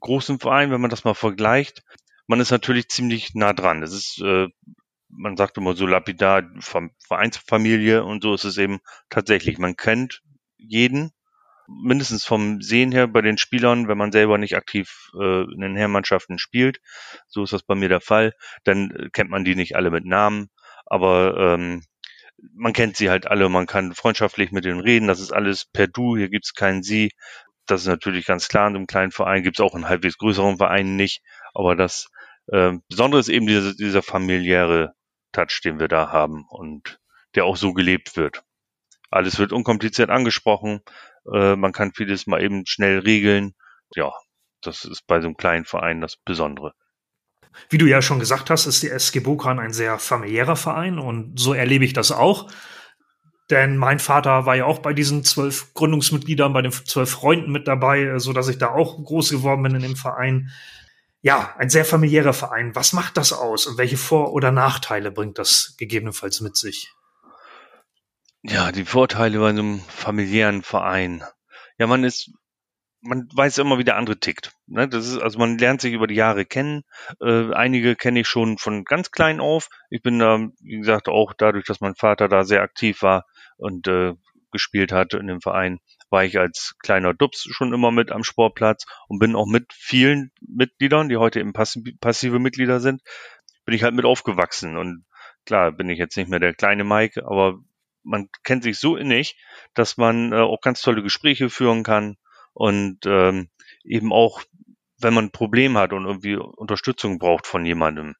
großen 0.01 0.39
Verein, 0.39 0.71
wenn 0.71 0.81
man 0.81 0.89
das 0.89 1.03
mal 1.03 1.13
vergleicht? 1.13 1.83
Man 2.27 2.39
ist 2.39 2.51
natürlich 2.51 2.89
ziemlich 2.89 3.33
nah 3.33 3.53
dran. 3.53 3.83
Es 3.83 3.93
ist, 3.93 4.21
äh, 4.21 4.47
man 5.09 5.37
sagt 5.37 5.57
immer 5.57 5.75
so 5.75 5.85
lapidar, 5.87 6.43
Vereinsfamilie 6.59 8.03
und 8.03 8.21
so 8.21 8.33
ist 8.33 8.43
es 8.43 8.57
eben 8.57 8.79
tatsächlich. 9.09 9.57
Man 9.57 9.75
kennt 9.75 10.21
jeden, 10.57 11.11
mindestens 11.69 12.25
vom 12.25 12.61
Sehen 12.61 12.91
her 12.91 13.07
bei 13.07 13.21
den 13.21 13.37
Spielern, 13.37 13.87
wenn 13.87 13.97
man 13.97 14.11
selber 14.11 14.37
nicht 14.37 14.55
aktiv 14.55 15.11
äh, 15.19 15.43
in 15.43 15.61
den 15.61 15.75
Herrmannschaften 15.75 16.39
spielt, 16.39 16.79
so 17.27 17.43
ist 17.43 17.53
das 17.53 17.63
bei 17.63 17.75
mir 17.75 17.89
der 17.89 18.01
Fall, 18.01 18.33
dann 18.63 18.91
äh, 18.91 19.09
kennt 19.11 19.29
man 19.29 19.45
die 19.45 19.55
nicht 19.55 19.75
alle 19.75 19.91
mit 19.91 20.05
Namen, 20.05 20.49
aber 20.85 21.37
ähm, 21.37 21.83
man 22.53 22.73
kennt 22.73 22.97
sie 22.97 23.09
halt 23.09 23.27
alle, 23.27 23.49
man 23.49 23.67
kann 23.67 23.93
freundschaftlich 23.93 24.51
mit 24.51 24.65
denen 24.65 24.79
reden, 24.79 25.07
das 25.07 25.19
ist 25.19 25.31
alles 25.31 25.65
per 25.65 25.87
Du, 25.87 26.17
hier 26.17 26.29
gibt's 26.29 26.53
kein 26.53 26.83
Sie. 26.83 27.11
Das 27.65 27.81
ist 27.81 27.87
natürlich 27.87 28.25
ganz 28.25 28.47
klar, 28.47 28.67
in 28.67 28.75
einem 28.75 28.87
kleinen 28.87 29.11
Verein 29.11 29.43
gibt's 29.43 29.59
auch 29.59 29.75
in 29.75 29.87
halbwegs 29.87 30.17
größeren 30.17 30.57
Vereinen 30.57 30.95
nicht, 30.95 31.21
aber 31.53 31.75
das 31.75 32.09
äh, 32.47 32.73
Besondere 32.89 33.19
ist 33.19 33.29
eben 33.29 33.45
dieser, 33.45 33.73
dieser 33.75 34.01
familiäre 34.01 34.93
Touch, 35.31 35.61
den 35.63 35.79
wir 35.79 35.87
da 35.87 36.11
haben 36.11 36.45
und 36.49 36.99
der 37.35 37.45
auch 37.45 37.57
so 37.57 37.73
gelebt 37.73 38.17
wird. 38.17 38.43
Alles 39.11 39.39
wird 39.39 39.53
unkompliziert 39.53 40.09
angesprochen. 40.09 40.81
Äh, 41.31 41.55
man 41.55 41.71
kann 41.71 41.91
vieles 41.93 42.27
mal 42.27 42.41
eben 42.41 42.65
schnell 42.65 42.99
regeln. 42.99 43.53
Ja, 43.95 44.11
das 44.61 44.85
ist 44.85 45.05
bei 45.07 45.21
so 45.21 45.27
einem 45.27 45.37
kleinen 45.37 45.65
Verein 45.65 46.01
das 46.01 46.17
Besondere. 46.17 46.73
Wie 47.69 47.77
du 47.77 47.85
ja 47.85 48.01
schon 48.01 48.19
gesagt 48.19 48.49
hast, 48.49 48.65
ist 48.65 48.83
die 48.83 48.89
SG 48.89 49.19
Bokran 49.19 49.59
ein 49.59 49.73
sehr 49.73 49.99
familiärer 49.99 50.55
Verein 50.55 50.99
und 50.99 51.39
so 51.39 51.53
erlebe 51.53 51.85
ich 51.85 51.93
das 51.93 52.11
auch. 52.11 52.49
Denn 53.49 53.77
mein 53.77 53.97
Vater 53.99 54.45
war 54.45 54.55
ja 54.55 54.65
auch 54.65 54.79
bei 54.79 54.93
diesen 54.93 55.23
zwölf 55.23 55.73
Gründungsmitgliedern, 55.73 56.53
bei 56.53 56.61
den 56.61 56.71
zwölf 56.71 57.09
Freunden 57.09 57.51
mit 57.51 57.67
dabei, 57.67 58.19
so 58.19 58.31
dass 58.31 58.47
ich 58.47 58.59
da 58.59 58.69
auch 58.69 59.03
groß 59.03 59.31
geworden 59.31 59.63
bin 59.63 59.75
in 59.75 59.81
dem 59.81 59.95
Verein. 59.95 60.51
Ja, 61.21 61.55
ein 61.57 61.69
sehr 61.69 61.83
familiärer 61.83 62.33
Verein. 62.33 62.75
Was 62.75 62.93
macht 62.93 63.17
das 63.17 63.33
aus 63.33 63.65
und 63.65 63.77
welche 63.77 63.97
Vor- 63.97 64.33
oder 64.33 64.51
Nachteile 64.51 65.11
bringt 65.11 65.39
das 65.39 65.75
gegebenenfalls 65.77 66.41
mit 66.41 66.55
sich? 66.55 66.93
Ja, 68.41 68.71
die 68.71 68.85
Vorteile 68.85 69.39
bei 69.39 69.49
einem 69.49 69.79
familiären 69.79 70.63
Verein. 70.63 71.23
Ja, 71.77 71.87
man 71.87 72.05
ist, 72.05 72.31
man 73.01 73.27
weiß 73.33 73.57
immer, 73.57 73.77
wie 73.77 73.83
der 73.83 73.97
andere 73.97 74.17
tickt. 74.19 74.53
Ne? 74.65 74.87
Das 74.87 75.07
ist, 75.07 75.17
also 75.19 75.39
man 75.39 75.57
lernt 75.57 75.81
sich 75.81 75.93
über 75.93 76.07
die 76.07 76.15
Jahre 76.15 76.45
kennen. 76.45 76.83
Äh, 77.21 77.53
einige 77.53 77.95
kenne 77.97 78.21
ich 78.21 78.27
schon 78.27 78.57
von 78.57 78.85
ganz 78.85 79.11
klein 79.11 79.41
auf. 79.41 79.67
Ich 79.89 80.01
bin 80.01 80.19
da, 80.19 80.39
wie 80.61 80.77
gesagt, 80.77 81.09
auch 81.09 81.33
dadurch, 81.37 81.65
dass 81.65 81.81
mein 81.81 81.95
Vater 81.95 82.29
da 82.29 82.45
sehr 82.45 82.61
aktiv 82.61 83.01
war 83.01 83.25
und 83.57 83.87
äh, 83.87 84.13
gespielt 84.51 84.93
hat 84.93 85.13
in 85.13 85.27
dem 85.27 85.41
Verein, 85.41 85.79
war 86.09 86.23
ich 86.23 86.39
als 86.39 86.75
kleiner 86.79 87.13
Dubs 87.13 87.47
schon 87.51 87.73
immer 87.73 87.91
mit 87.91 88.11
am 88.11 88.23
Sportplatz 88.23 88.85
und 89.07 89.19
bin 89.19 89.35
auch 89.35 89.47
mit 89.47 89.73
vielen 89.73 90.31
Mitgliedern, 90.41 91.09
die 91.09 91.17
heute 91.17 91.39
eben 91.39 91.53
passive 91.53 92.39
Mitglieder 92.39 92.79
sind, 92.79 93.01
bin 93.65 93.75
ich 93.75 93.83
halt 93.83 93.93
mit 93.93 94.05
aufgewachsen 94.05 94.77
und 94.77 95.05
klar, 95.45 95.71
bin 95.71 95.89
ich 95.89 95.99
jetzt 95.99 96.17
nicht 96.17 96.29
mehr 96.29 96.39
der 96.39 96.55
kleine 96.55 96.83
Mike, 96.83 97.25
aber 97.25 97.59
man 98.03 98.29
kennt 98.43 98.63
sich 98.63 98.79
so 98.79 98.95
innig, 98.95 99.37
dass 99.73 99.97
man 99.97 100.31
äh, 100.31 100.37
auch 100.37 100.61
ganz 100.61 100.81
tolle 100.81 101.03
Gespräche 101.03 101.49
führen 101.49 101.83
kann 101.83 102.17
und 102.53 102.99
ähm, 103.05 103.49
eben 103.83 104.11
auch, 104.11 104.41
wenn 104.99 105.13
man 105.13 105.25
ein 105.25 105.31
Problem 105.31 105.77
hat 105.77 105.93
und 105.93 106.05
irgendwie 106.05 106.35
Unterstützung 106.35 107.19
braucht 107.19 107.47
von 107.47 107.65
jemandem, 107.65 108.15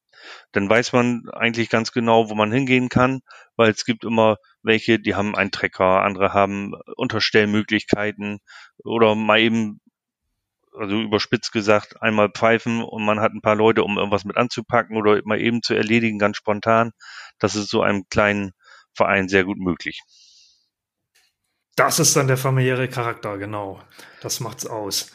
dann 0.51 0.69
weiß 0.69 0.93
man 0.93 1.23
eigentlich 1.31 1.69
ganz 1.69 1.91
genau, 1.91 2.29
wo 2.29 2.35
man 2.35 2.51
hingehen 2.51 2.89
kann, 2.89 3.21
weil 3.55 3.71
es 3.71 3.85
gibt 3.85 4.03
immer 4.03 4.37
welche, 4.63 4.99
die 4.99 5.15
haben 5.15 5.35
einen 5.35 5.51
Trecker, 5.51 6.03
andere 6.03 6.33
haben 6.33 6.73
Unterstellmöglichkeiten 6.95 8.39
oder 8.83 9.15
mal 9.15 9.39
eben, 9.39 9.81
also 10.73 11.01
überspitzt 11.01 11.51
gesagt, 11.51 12.01
einmal 12.01 12.29
pfeifen 12.29 12.83
und 12.83 13.03
man 13.03 13.19
hat 13.19 13.33
ein 13.33 13.41
paar 13.41 13.55
Leute, 13.55 13.83
um 13.83 13.97
irgendwas 13.97 14.25
mit 14.25 14.37
anzupacken 14.37 14.97
oder 14.97 15.21
mal 15.25 15.39
eben 15.39 15.61
zu 15.61 15.73
erledigen, 15.73 16.19
ganz 16.19 16.37
spontan. 16.37 16.91
Das 17.39 17.55
ist 17.55 17.69
so 17.69 17.81
einem 17.81 18.03
kleinen 18.09 18.53
Verein 18.95 19.29
sehr 19.29 19.43
gut 19.43 19.59
möglich. 19.59 20.01
Das 21.75 21.99
ist 21.99 22.15
dann 22.15 22.27
der 22.27 22.37
familiäre 22.37 22.89
Charakter, 22.89 23.37
genau. 23.37 23.81
Das 24.21 24.39
macht's 24.41 24.65
aus. 24.65 25.11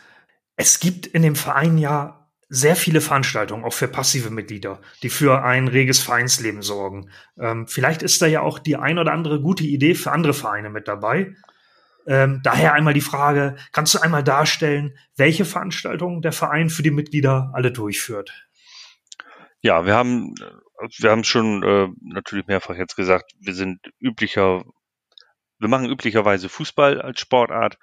Es 0.57 0.81
gibt 0.81 1.07
in 1.07 1.23
dem 1.23 1.37
Verein 1.37 1.76
ja 1.78 2.25
sehr 2.49 2.76
viele 2.76 3.00
Veranstaltungen, 3.00 3.64
auch 3.64 3.73
für 3.73 3.88
passive 3.88 4.31
Mitglieder, 4.31 4.81
die 5.02 5.11
für 5.11 5.43
ein 5.43 5.69
reges 5.69 5.99
Vereinsleben 6.00 6.62
sorgen. 6.62 7.11
Ähm, 7.38 7.66
vielleicht 7.66 8.02
ist 8.02 8.23
da 8.23 8.26
ja 8.26 8.43
auch 8.43 8.59
die 8.59 8.76
ein 8.76 8.99
oder 8.99 9.12
andere 9.12 9.40
gute 9.40 9.64
Idee 9.64 9.95
für 9.95 10.12
andere 10.12 10.35
Vereine 10.35 10.71
mit 10.71 10.87
dabei. 10.87 11.35
Ähm, 12.07 12.40
daher 12.45 12.75
einmal 12.75 12.95
die 12.95 13.00
Frage, 13.00 13.57
kannst 13.73 13.95
du 13.95 13.99
einmal 13.99 14.23
darstellen, 14.23 14.97
welche 15.16 15.45
Veranstaltungen 15.45 16.23
der 16.23 16.33
Verein 16.33 16.71
für 16.71 16.83
die 16.83 16.90
Mitglieder 16.90 17.50
alle 17.54 17.73
durchführt? 17.73 18.33
Ja, 19.62 19.87
wir 19.87 19.95
haben, 19.95 20.35
wir 20.99 21.11
haben 21.11 21.25
schon 21.25 21.62
äh, 21.62 21.88
natürlich 22.00 22.47
mehrfach 22.47 22.76
jetzt 22.76 22.97
gesagt, 22.97 23.33
wir 23.38 23.54
sind 23.54 23.81
üblicher, 24.00 24.64
wir 25.59 25.69
machen 25.69 25.90
üblicherweise 25.90 26.49
Fußball 26.49 27.00
als 27.00 27.21
Sportart, 27.21 27.78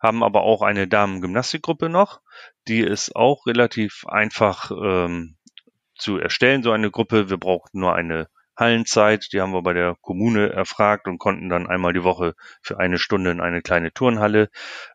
haben 0.00 0.22
aber 0.22 0.42
auch 0.42 0.62
eine 0.62 0.88
Damen-Gymnastikgruppe 0.88 1.88
noch. 1.88 2.20
Die 2.68 2.80
ist 2.80 3.14
auch 3.14 3.46
relativ 3.46 4.04
einfach 4.06 4.70
ähm, 4.70 5.36
zu 5.96 6.18
erstellen, 6.18 6.62
so 6.62 6.72
eine 6.72 6.90
Gruppe. 6.90 7.28
Wir 7.28 7.36
brauchten 7.36 7.80
nur 7.80 7.94
eine 7.94 8.28
Hallenzeit, 8.56 9.32
die 9.32 9.40
haben 9.40 9.52
wir 9.52 9.62
bei 9.62 9.72
der 9.72 9.96
Kommune 10.00 10.50
erfragt 10.50 11.06
und 11.06 11.18
konnten 11.18 11.48
dann 11.48 11.66
einmal 11.66 11.92
die 11.92 12.04
Woche 12.04 12.34
für 12.62 12.78
eine 12.78 12.98
Stunde 12.98 13.30
in 13.30 13.40
eine 13.40 13.62
kleine 13.62 13.92
Turnhalle. 13.92 14.50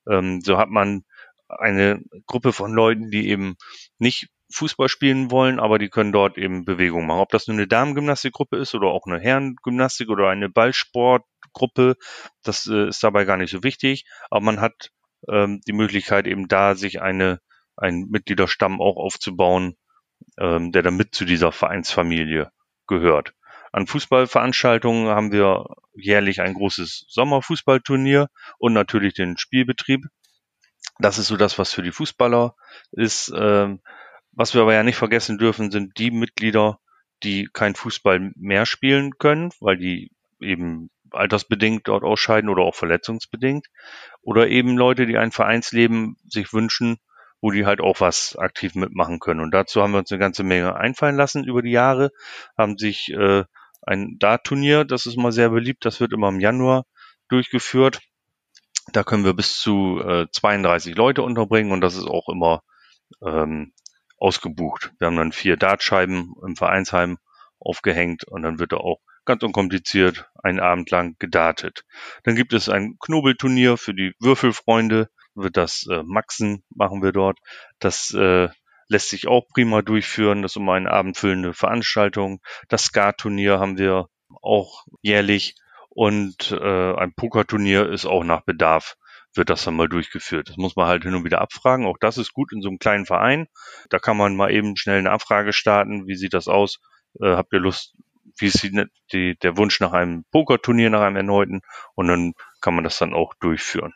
Ähm, 0.09 0.41
so 0.41 0.57
hat 0.57 0.69
man 0.69 1.03
eine 1.47 2.01
Gruppe 2.25 2.53
von 2.53 2.73
Leuten, 2.73 3.11
die 3.11 3.29
eben 3.29 3.55
nicht 3.97 4.29
Fußball 4.51 4.89
spielen 4.89 5.31
wollen, 5.31 5.59
aber 5.59 5.79
die 5.79 5.89
können 5.89 6.11
dort 6.11 6.37
eben 6.37 6.65
Bewegung 6.65 7.07
machen. 7.07 7.19
Ob 7.19 7.29
das 7.29 7.47
nur 7.47 7.55
eine 7.55 7.67
Damengymnastikgruppe 7.67 8.57
ist 8.57 8.75
oder 8.75 8.87
auch 8.87 9.05
eine 9.07 9.19
Herrengymnastik 9.19 10.09
oder 10.09 10.29
eine 10.29 10.49
Ballsportgruppe, 10.49 11.95
das 12.43 12.67
äh, 12.67 12.87
ist 12.87 13.03
dabei 13.03 13.25
gar 13.25 13.37
nicht 13.37 13.51
so 13.51 13.63
wichtig. 13.63 14.05
Aber 14.29 14.41
man 14.41 14.61
hat 14.61 14.91
ähm, 15.29 15.61
die 15.67 15.73
Möglichkeit 15.73 16.27
eben 16.27 16.47
da, 16.47 16.75
sich 16.75 17.01
eine, 17.01 17.39
einen 17.75 18.09
Mitgliederstamm 18.09 18.81
auch 18.81 18.97
aufzubauen, 18.97 19.75
ähm, 20.37 20.71
der 20.71 20.83
dann 20.83 20.97
mit 20.97 21.15
zu 21.15 21.25
dieser 21.25 21.51
Vereinsfamilie 21.51 22.51
gehört. 22.87 23.33
An 23.71 23.87
Fußballveranstaltungen 23.87 25.09
haben 25.09 25.31
wir 25.31 25.65
jährlich 25.93 26.41
ein 26.41 26.53
großes 26.53 27.05
Sommerfußballturnier 27.09 28.29
und 28.57 28.73
natürlich 28.73 29.15
den 29.15 29.37
Spielbetrieb. 29.37 30.05
Das 30.99 31.17
ist 31.17 31.27
so 31.27 31.35
das, 31.35 31.59
was 31.59 31.73
für 31.73 31.83
die 31.83 31.91
Fußballer 31.91 32.55
ist. 32.91 33.33
Ähm, 33.35 33.81
was 34.35 34.53
wir 34.53 34.61
aber 34.61 34.73
ja 34.73 34.83
nicht 34.83 34.97
vergessen 34.97 35.37
dürfen, 35.37 35.71
sind 35.71 35.97
die 35.97 36.11
Mitglieder, 36.11 36.79
die 37.23 37.49
kein 37.51 37.75
Fußball 37.75 38.31
mehr 38.35 38.65
spielen 38.65 39.17
können, 39.17 39.51
weil 39.59 39.77
die 39.77 40.11
eben 40.41 40.89
altersbedingt 41.11 41.87
dort 41.87 42.03
ausscheiden 42.03 42.49
oder 42.49 42.63
auch 42.63 42.75
verletzungsbedingt. 42.75 43.67
Oder 44.21 44.47
eben 44.47 44.77
Leute, 44.77 45.05
die 45.05 45.17
ein 45.17 45.31
Vereinsleben 45.31 46.17
sich 46.27 46.51
wünschen, 46.53 46.97
wo 47.41 47.51
die 47.51 47.65
halt 47.65 47.79
auch 47.79 48.01
was 48.01 48.35
aktiv 48.37 48.75
mitmachen 48.75 49.19
können. 49.19 49.39
Und 49.39 49.51
dazu 49.51 49.81
haben 49.81 49.93
wir 49.93 49.99
uns 49.99 50.11
eine 50.11 50.19
ganze 50.19 50.43
Menge 50.43 50.75
einfallen 50.75 51.15
lassen 51.15 51.43
über 51.43 51.61
die 51.61 51.71
Jahre, 51.71 52.11
haben 52.57 52.77
sich 52.77 53.11
äh, 53.13 53.43
ein 53.83 54.17
Dart-Turnier, 54.19 54.83
das 54.83 55.05
ist 55.05 55.17
mal 55.17 55.31
sehr 55.31 55.49
beliebt, 55.49 55.85
das 55.85 55.99
wird 55.99 56.11
immer 56.11 56.29
im 56.29 56.39
Januar 56.39 56.85
durchgeführt. 57.29 58.01
Da 58.91 59.03
können 59.03 59.25
wir 59.25 59.33
bis 59.33 59.59
zu 59.59 59.99
äh, 59.99 60.27
32 60.31 60.95
Leute 60.95 61.21
unterbringen 61.21 61.71
und 61.71 61.81
das 61.81 61.95
ist 61.95 62.07
auch 62.07 62.29
immer 62.29 62.61
ähm, 63.23 63.73
ausgebucht. 64.17 64.91
Wir 64.99 65.07
haben 65.07 65.17
dann 65.17 65.31
vier 65.31 65.57
Dartscheiben 65.57 66.33
im 66.45 66.55
Vereinsheim 66.55 67.17
aufgehängt 67.59 68.25
und 68.25 68.43
dann 68.43 68.59
wird 68.59 68.71
da 68.71 68.77
auch 68.77 68.99
ganz 69.25 69.43
unkompliziert 69.43 70.29
einen 70.43 70.59
Abend 70.59 70.91
lang 70.91 71.15
gedartet. 71.19 71.83
Dann 72.23 72.35
gibt 72.35 72.53
es 72.53 72.69
ein 72.69 72.97
Knobelturnier 72.99 73.77
für 73.77 73.93
die 73.93 74.13
Würfelfreunde, 74.19 75.09
wird 75.33 75.57
das 75.57 75.85
äh, 75.91 76.03
Maxen 76.03 76.63
machen 76.69 77.03
wir 77.03 77.11
dort. 77.11 77.39
Das 77.79 78.13
äh, 78.13 78.49
lässt 78.87 79.09
sich 79.09 79.27
auch 79.27 79.47
prima 79.53 79.81
durchführen. 79.81 80.41
Das 80.41 80.53
ist 80.53 80.57
immer 80.57 80.73
eine 80.73 80.91
abendfüllende 80.91 81.53
Veranstaltung. 81.53 82.39
Das 82.69 82.85
Skat-Turnier 82.85 83.59
haben 83.59 83.77
wir 83.77 84.07
auch 84.41 84.85
jährlich 85.01 85.55
und 85.89 86.51
äh, 86.51 86.93
ein 86.93 87.13
Pokerturnier 87.13 87.89
ist 87.89 88.05
auch 88.05 88.23
nach 88.23 88.41
Bedarf 88.41 88.95
wird 89.35 89.49
das 89.49 89.63
dann 89.63 89.75
mal 89.75 89.89
durchgeführt. 89.89 90.49
Das 90.49 90.57
muss 90.57 90.75
man 90.75 90.87
halt 90.87 91.03
hin 91.03 91.15
und 91.15 91.25
wieder 91.25 91.41
abfragen. 91.41 91.85
Auch 91.85 91.97
das 91.99 92.17
ist 92.17 92.33
gut 92.33 92.51
in 92.53 92.61
so 92.61 92.69
einem 92.69 92.79
kleinen 92.79 93.05
Verein. 93.05 93.47
Da 93.89 93.99
kann 93.99 94.17
man 94.17 94.35
mal 94.35 94.51
eben 94.51 94.77
schnell 94.77 94.99
eine 94.99 95.11
Abfrage 95.11 95.53
starten. 95.53 96.07
Wie 96.07 96.15
sieht 96.15 96.33
das 96.33 96.47
aus? 96.47 96.79
Äh, 97.21 97.35
habt 97.35 97.53
ihr 97.53 97.59
Lust, 97.59 97.95
wie 98.37 98.47
ist 98.47 98.63
die, 98.63 98.85
die, 99.11 99.37
der 99.37 99.57
Wunsch 99.57 99.79
nach 99.79 99.93
einem 99.93 100.25
Pokerturnier, 100.31 100.89
nach 100.89 101.01
einem 101.01 101.17
erneuten 101.17 101.61
und 101.95 102.07
dann 102.07 102.33
kann 102.61 102.75
man 102.75 102.83
das 102.83 102.97
dann 102.97 103.13
auch 103.13 103.33
durchführen. 103.35 103.93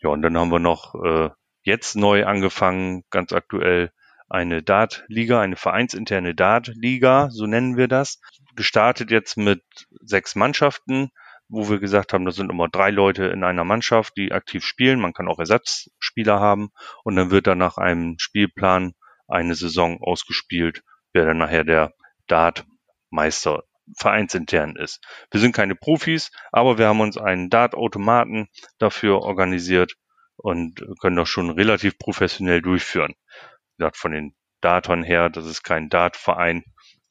Ja, 0.00 0.10
und 0.10 0.22
dann 0.22 0.36
haben 0.36 0.52
wir 0.52 0.58
noch 0.58 0.94
äh, 1.02 1.30
jetzt 1.62 1.96
neu 1.96 2.26
angefangen, 2.26 3.04
ganz 3.10 3.32
aktuell, 3.32 3.90
eine 4.28 4.62
Dart-Liga, 4.62 5.40
eine 5.40 5.56
vereinsinterne 5.56 6.34
Dart-Liga, 6.34 7.28
so 7.30 7.46
nennen 7.46 7.76
wir 7.76 7.88
das. 7.88 8.20
Gestartet 8.56 9.10
jetzt 9.10 9.36
mit 9.36 9.62
sechs 10.00 10.34
Mannschaften, 10.34 11.10
wo 11.48 11.68
wir 11.68 11.78
gesagt 11.78 12.12
haben, 12.12 12.24
da 12.24 12.32
sind 12.32 12.50
immer 12.50 12.68
drei 12.68 12.90
Leute 12.90 13.26
in 13.26 13.44
einer 13.44 13.64
Mannschaft, 13.64 14.16
die 14.16 14.32
aktiv 14.32 14.64
spielen. 14.64 15.00
Man 15.00 15.12
kann 15.12 15.28
auch 15.28 15.38
Ersatzspieler 15.38 16.40
haben 16.40 16.70
und 17.04 17.16
dann 17.16 17.30
wird 17.30 17.46
dann 17.46 17.58
nach 17.58 17.76
einem 17.76 18.16
Spielplan 18.18 18.94
eine 19.28 19.54
Saison 19.54 19.98
ausgespielt, 20.02 20.82
wer 21.12 21.26
dann 21.26 21.38
nachher 21.38 21.64
der 21.64 21.92
Dart 22.26 22.64
Meister 23.10 23.64
vereinsintern 23.96 24.76
ist. 24.76 25.00
Wir 25.30 25.40
sind 25.40 25.54
keine 25.54 25.74
Profis, 25.74 26.30
aber 26.52 26.78
wir 26.78 26.88
haben 26.88 27.00
uns 27.00 27.18
einen 27.18 27.50
Dart-Automaten 27.50 28.48
dafür 28.78 29.20
organisiert 29.20 29.94
und 30.36 30.84
können 31.00 31.16
das 31.16 31.28
schon 31.28 31.50
relativ 31.50 31.98
professionell 31.98 32.62
durchführen. 32.62 33.14
Wie 33.14 33.82
gesagt, 33.82 33.96
von 33.96 34.12
den 34.12 34.34
Datern 34.60 35.02
her, 35.02 35.28
das 35.28 35.46
ist 35.46 35.62
kein 35.62 35.90
Dart-Verein, 35.90 36.64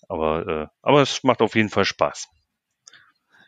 aber, 0.09 0.47
äh, 0.47 0.67
aber 0.81 1.01
es 1.01 1.23
macht 1.23 1.41
auf 1.41 1.55
jeden 1.55 1.69
Fall 1.69 1.85
Spaß. 1.85 2.27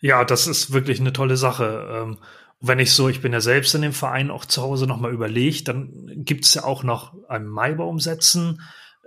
Ja, 0.06 0.24
das 0.24 0.46
ist 0.46 0.72
wirklich 0.72 1.00
eine 1.00 1.14
tolle 1.14 1.36
Sache. 1.36 1.88
Ähm, 1.92 2.20
wenn 2.62 2.78
ich 2.78 2.94
so, 2.94 3.10
ich 3.10 3.22
bin 3.22 3.34
ja 3.34 3.42
selbst 3.42 3.74
in 3.74 3.82
dem 3.82 3.92
Verein 3.92 4.30
auch 4.30 4.46
zu 4.46 4.62
Hause 4.62 4.86
nochmal 4.86 5.12
überlegt, 5.12 5.68
dann 5.68 6.12
gibt 6.18 6.46
es 6.46 6.54
ja 6.54 6.64
auch 6.64 6.84
noch 6.84 7.16
einen 7.28 7.48
Maibaum 7.48 8.00
setzen 8.00 8.60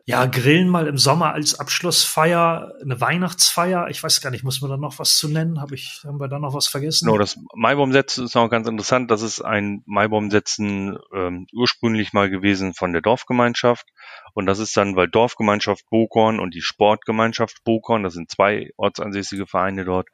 ja, 0.08 0.24
Grillen 0.24 0.70
mal 0.70 0.86
im 0.86 0.96
Sommer 0.96 1.34
als 1.34 1.60
Abschlussfeier, 1.60 2.72
eine 2.80 2.98
Weihnachtsfeier. 2.98 3.88
Ich 3.90 4.02
weiß 4.02 4.22
gar 4.22 4.30
nicht, 4.30 4.42
muss 4.42 4.62
man 4.62 4.70
da 4.70 4.78
noch 4.78 4.98
was 4.98 5.18
zu 5.18 5.28
nennen? 5.28 5.60
Hab 5.60 5.70
ich, 5.70 6.00
haben 6.02 6.18
wir 6.18 6.28
da 6.28 6.38
noch 6.38 6.54
was 6.54 6.66
vergessen? 6.66 7.04
Genau, 7.04 7.18
das 7.18 7.38
Maibaumsetzen 7.54 8.24
ist 8.24 8.34
noch 8.34 8.48
ganz 8.48 8.66
interessant. 8.66 9.10
Das 9.10 9.20
ist 9.20 9.42
ein 9.42 9.82
Maibaumsetzen 9.84 10.96
ähm, 11.14 11.46
ursprünglich 11.52 12.14
mal 12.14 12.30
gewesen 12.30 12.72
von 12.72 12.94
der 12.94 13.02
Dorfgemeinschaft. 13.02 13.86
Und 14.32 14.46
das 14.46 14.60
ist 14.60 14.74
dann, 14.78 14.96
weil 14.96 15.08
Dorfgemeinschaft 15.08 15.84
Bokorn 15.90 16.40
und 16.40 16.54
die 16.54 16.62
Sportgemeinschaft 16.62 17.62
Bokorn, 17.64 18.02
das 18.02 18.14
sind 18.14 18.30
zwei 18.30 18.70
ortsansässige 18.78 19.46
Vereine 19.46 19.84
dort, 19.84 20.08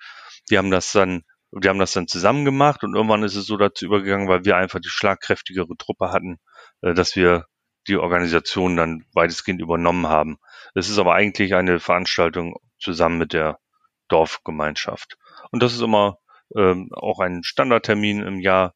die 0.51 0.59
haben 0.59 0.71
das 0.71 0.93
dann 0.93 1.23
die 1.63 1.69
haben 1.69 1.79
das 1.79 1.93
dann 1.93 2.09
zusammen 2.09 2.45
gemacht 2.45 2.83
und 2.83 2.95
irgendwann 2.95 3.23
ist 3.23 3.37
es 3.37 3.47
so 3.47 3.57
dazu 3.57 3.85
übergegangen, 3.85 4.29
weil 4.29 4.45
wir 4.45 4.57
einfach 4.57 4.81
die 4.81 4.89
schlagkräftigere 4.89 5.77
Truppe 5.79 6.11
hatten, 6.11 6.39
äh, 6.83 6.95
dass 6.95 7.15
wir 7.15 7.47
die 7.87 7.97
Organisation 7.97 8.77
dann 8.77 9.05
weitestgehend 9.13 9.61
übernommen 9.61 10.09
haben. 10.09 10.39
Es 10.75 10.89
ist 10.89 10.99
aber 10.99 11.15
eigentlich 11.15 11.55
eine 11.55 11.81
Veranstaltung 11.81 12.57
zusammen 12.79 13.19
mit 13.19 13.33
der 13.33 13.59
Dorfgemeinschaft. 14.09 15.17
Und 15.51 15.63
das 15.63 15.75
ist 15.75 15.83
immer 15.83 16.19
ähm, 16.57 16.89
auch 16.93 17.21
ein 17.21 17.43
Standardtermin 17.45 18.21
im 18.21 18.41
Jahr, 18.41 18.75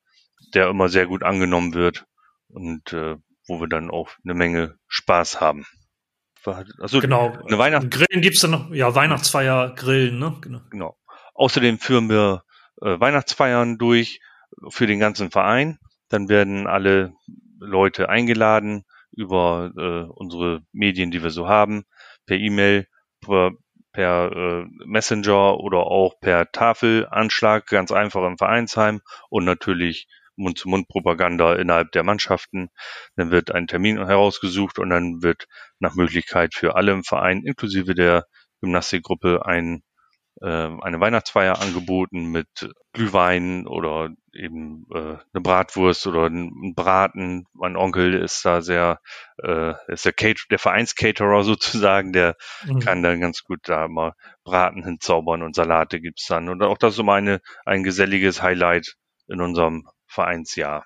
der 0.54 0.68
immer 0.68 0.88
sehr 0.88 1.06
gut 1.06 1.22
angenommen 1.22 1.74
wird 1.74 2.04
und 2.48 2.92
äh, 2.92 3.16
wo 3.46 3.60
wir 3.60 3.68
dann 3.68 3.90
auch 3.90 4.10
eine 4.24 4.34
Menge 4.34 4.76
Spaß 4.88 5.40
haben. 5.40 5.66
Also 6.78 7.00
genau. 7.00 7.36
Eine 7.46 7.58
Weihnacht 7.58 7.90
Grillen 7.90 8.22
gibt's 8.22 8.40
dann 8.40 8.52
noch, 8.52 8.70
ja, 8.70 8.94
Weihnachtsfeier, 8.94 9.74
Grillen, 9.74 10.18
ne? 10.18 10.36
Genau. 10.40 10.60
genau. 10.70 10.97
Außerdem 11.38 11.78
führen 11.78 12.10
wir 12.10 12.42
äh, 12.82 12.98
Weihnachtsfeiern 12.98 13.78
durch 13.78 14.20
für 14.70 14.88
den 14.88 14.98
ganzen 14.98 15.30
Verein. 15.30 15.78
Dann 16.08 16.28
werden 16.28 16.66
alle 16.66 17.12
Leute 17.60 18.08
eingeladen, 18.08 18.84
über 19.12 19.70
äh, 19.76 20.10
unsere 20.12 20.62
Medien, 20.72 21.12
die 21.12 21.22
wir 21.22 21.30
so 21.30 21.48
haben, 21.48 21.84
per 22.26 22.36
E-Mail, 22.36 22.88
per, 23.20 23.52
per 23.92 24.32
äh, 24.32 24.64
Messenger 24.84 25.60
oder 25.60 25.78
auch 25.78 26.14
per 26.20 26.50
Tafelanschlag, 26.50 27.66
ganz 27.66 27.92
einfach 27.92 28.26
im 28.26 28.36
Vereinsheim 28.36 29.00
und 29.30 29.44
natürlich 29.44 30.08
Mund-zu-Mund-Propaganda 30.34 31.54
innerhalb 31.54 31.92
der 31.92 32.02
Mannschaften. 32.02 32.68
Dann 33.14 33.30
wird 33.30 33.52
ein 33.52 33.68
Termin 33.68 34.04
herausgesucht 34.04 34.80
und 34.80 34.90
dann 34.90 35.22
wird 35.22 35.46
nach 35.78 35.94
Möglichkeit 35.94 36.54
für 36.54 36.74
alle 36.74 36.90
im 36.92 37.04
Verein, 37.04 37.42
inklusive 37.44 37.94
der 37.94 38.24
Gymnastikgruppe, 38.60 39.46
ein 39.46 39.82
eine 40.46 41.00
Weihnachtsfeier 41.00 41.60
angeboten 41.60 42.26
mit 42.26 42.72
Glühwein 42.92 43.66
oder 43.66 44.10
eben 44.32 44.86
äh, 44.94 45.16
eine 45.32 45.42
Bratwurst 45.42 46.06
oder 46.06 46.26
ein 46.26 46.74
Braten. 46.74 47.44
Mein 47.52 47.76
Onkel 47.76 48.14
ist 48.14 48.44
da 48.44 48.60
sehr, 48.60 49.00
äh, 49.42 49.74
ist 49.88 50.04
der, 50.04 50.12
Cater 50.12 50.42
der 50.50 50.58
Vereinscaterer 50.58 51.42
sozusagen, 51.44 52.12
der 52.12 52.36
mhm. 52.64 52.78
kann 52.78 53.02
dann 53.02 53.20
ganz 53.20 53.42
gut 53.42 53.60
da 53.64 53.88
mal 53.88 54.12
Braten 54.44 54.84
hinzaubern 54.84 55.42
und 55.42 55.54
Salate 55.54 56.00
gibt's 56.00 56.26
dann. 56.26 56.48
Und 56.48 56.62
auch 56.62 56.78
das 56.78 56.90
ist 56.92 56.96
so 56.96 57.10
eine, 57.10 57.40
ein 57.64 57.82
geselliges 57.82 58.42
Highlight 58.42 58.94
in 59.26 59.40
unserem 59.40 59.88
Vereinsjahr. 60.06 60.84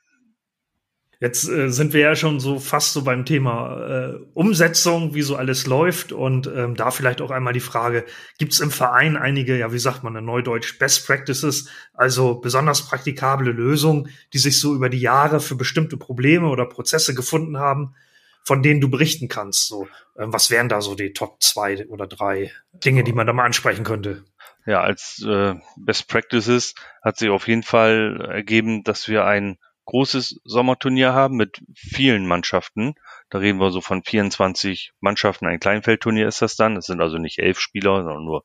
Jetzt 1.23 1.49
äh, 1.49 1.71
sind 1.71 1.93
wir 1.93 2.01
ja 2.01 2.17
schon 2.17 2.41
so 2.41 2.59
fast 2.59 2.95
so 2.95 3.05
beim 3.05 3.25
Thema 3.25 3.87
äh, 3.87 4.15
Umsetzung, 4.35 5.15
wie 5.15 5.23
so 5.23 5.37
alles 5.37 5.69
läuft. 5.69 6.11
Und 6.11 6.49
ähm, 6.49 6.75
da 6.75 6.91
vielleicht 6.91 7.21
auch 7.21 7.31
einmal 7.31 7.53
die 7.53 7.61
Frage, 7.61 8.05
gibt 8.39 8.55
es 8.55 8.59
im 8.59 8.73
Verein 8.73 9.17
einige, 9.17 9.57
ja, 9.57 9.73
wie 9.73 9.79
sagt 9.79 10.03
man 10.03 10.17
in 10.17 10.25
Neudeutsch, 10.25 10.81
Best 10.81 11.07
Practices, 11.07 11.69
also 11.95 12.41
besonders 12.41 12.89
praktikable 12.89 13.53
Lösungen, 13.53 14.09
die 14.33 14.39
sich 14.39 14.59
so 14.59 14.75
über 14.75 14.89
die 14.89 14.99
Jahre 14.99 15.39
für 15.39 15.55
bestimmte 15.55 15.97
Probleme 15.97 16.49
oder 16.49 16.67
Prozesse 16.67 17.15
gefunden 17.15 17.57
haben, 17.57 17.95
von 18.43 18.65
denen 18.65 18.81
du 18.81 18.91
berichten 18.91 19.29
kannst? 19.29 19.69
So, 19.69 19.87
ähm, 20.19 20.33
was 20.33 20.51
wären 20.51 20.69
da 20.69 20.81
so 20.81 20.97
die 20.97 21.13
Top 21.13 21.41
zwei 21.41 21.87
oder 21.87 22.09
drei 22.09 22.51
Dinge, 22.73 23.05
die 23.05 23.13
man 23.13 23.29
da 23.29 23.33
mal 23.33 23.45
ansprechen 23.45 23.85
könnte? 23.85 24.25
Ja, 24.67 24.81
als 24.81 25.25
äh, 25.25 25.55
Best 25.77 26.09
Practices 26.09 26.75
hat 27.01 27.17
sich 27.17 27.31
auf 27.31 27.47
jeden 27.47 27.63
Fall 27.63 28.27
ergeben, 28.29 28.83
dass 28.83 29.07
wir 29.07 29.25
ein 29.25 29.59
großes 29.85 30.41
Sommerturnier 30.45 31.13
haben 31.13 31.37
mit 31.37 31.63
vielen 31.75 32.27
Mannschaften. 32.27 32.95
Da 33.31 33.39
reden 33.39 33.59
wir 33.59 33.71
so 33.71 33.81
von 33.81 34.03
24 34.03 34.93
Mannschaften. 35.01 35.47
Ein 35.47 35.61
Kleinfeldturnier 35.61 36.29
ist 36.29 36.43
das 36.43 36.57
dann. 36.57 36.77
Es 36.77 36.87
sind 36.87 37.01
also 37.01 37.19
nicht 37.19 37.39
elf 37.39 37.59
Spieler, 37.59 38.03
sondern 38.03 38.25
nur 38.25 38.45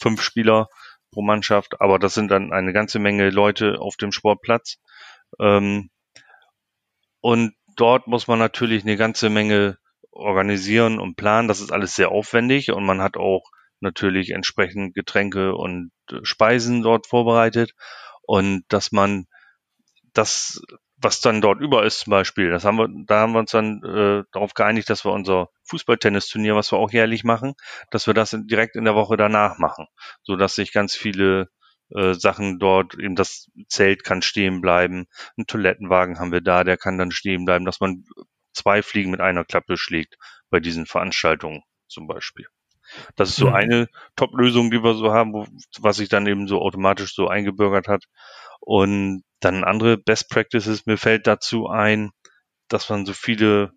fünf 0.00 0.22
Spieler 0.22 0.68
pro 1.10 1.22
Mannschaft. 1.22 1.80
Aber 1.80 1.98
das 1.98 2.14
sind 2.14 2.30
dann 2.30 2.52
eine 2.52 2.72
ganze 2.72 2.98
Menge 2.98 3.30
Leute 3.30 3.80
auf 3.80 3.96
dem 3.96 4.12
Sportplatz. 4.12 4.78
Ähm, 5.40 5.90
und 7.20 7.54
dort 7.76 8.06
muss 8.06 8.26
man 8.26 8.38
natürlich 8.38 8.84
eine 8.84 8.96
ganze 8.96 9.28
Menge 9.30 9.78
organisieren 10.10 10.98
und 10.98 11.16
planen. 11.16 11.48
Das 11.48 11.60
ist 11.60 11.72
alles 11.72 11.94
sehr 11.94 12.10
aufwendig 12.10 12.72
und 12.72 12.84
man 12.84 13.00
hat 13.02 13.16
auch 13.16 13.50
natürlich 13.80 14.30
entsprechend 14.30 14.94
Getränke 14.94 15.54
und 15.54 15.92
Speisen 16.22 16.82
dort 16.82 17.06
vorbereitet. 17.06 17.74
Und 18.22 18.64
dass 18.68 18.92
man 18.92 19.26
das, 20.12 20.60
was 20.96 21.20
dann 21.20 21.40
dort 21.40 21.60
über 21.60 21.84
ist 21.84 22.00
zum 22.00 22.10
Beispiel, 22.10 22.50
das 22.50 22.64
haben 22.64 22.78
wir, 22.78 22.88
da 23.06 23.20
haben 23.20 23.32
wir 23.32 23.40
uns 23.40 23.52
dann 23.52 23.82
äh, 23.84 24.24
darauf 24.32 24.54
geeinigt, 24.54 24.90
dass 24.90 25.04
wir 25.04 25.12
unser 25.12 25.48
Fußballtennisturnier, 25.64 26.56
was 26.56 26.72
wir 26.72 26.78
auch 26.78 26.90
jährlich 26.90 27.24
machen, 27.24 27.54
dass 27.90 28.06
wir 28.06 28.14
das 28.14 28.36
direkt 28.36 28.76
in 28.76 28.84
der 28.84 28.94
Woche 28.94 29.16
danach 29.16 29.58
machen, 29.58 29.86
so 30.22 30.36
dass 30.36 30.54
sich 30.54 30.72
ganz 30.72 30.94
viele 30.94 31.48
äh, 31.94 32.14
Sachen 32.14 32.58
dort, 32.58 32.94
eben 32.94 33.14
das 33.14 33.50
Zelt 33.68 34.04
kann 34.04 34.22
stehen 34.22 34.60
bleiben, 34.60 35.06
ein 35.36 35.46
Toilettenwagen 35.46 36.18
haben 36.18 36.32
wir 36.32 36.40
da, 36.40 36.64
der 36.64 36.76
kann 36.76 36.98
dann 36.98 37.10
stehen 37.10 37.44
bleiben, 37.44 37.64
dass 37.64 37.80
man 37.80 38.04
zwei 38.52 38.82
Fliegen 38.82 39.10
mit 39.10 39.20
einer 39.20 39.44
Klappe 39.44 39.76
schlägt 39.76 40.16
bei 40.50 40.60
diesen 40.60 40.86
Veranstaltungen 40.86 41.62
zum 41.86 42.06
Beispiel. 42.06 42.46
Das 43.16 43.30
ist 43.30 43.36
so 43.36 43.48
mhm. 43.48 43.54
eine 43.54 43.88
Top-Lösung, 44.16 44.70
die 44.70 44.82
wir 44.82 44.94
so 44.94 45.12
haben, 45.12 45.32
wo, 45.32 45.46
was 45.80 45.96
sich 45.96 46.08
dann 46.08 46.26
eben 46.26 46.48
so 46.48 46.60
automatisch 46.60 47.14
so 47.14 47.28
eingebürgert 47.28 47.88
hat. 47.88 48.04
Und 48.60 49.22
dann 49.40 49.64
andere 49.64 49.96
Best 49.96 50.30
Practices, 50.30 50.86
mir 50.86 50.98
fällt 50.98 51.26
dazu 51.26 51.68
ein, 51.68 52.10
dass 52.68 52.88
man 52.88 53.06
so 53.06 53.12
viele 53.12 53.72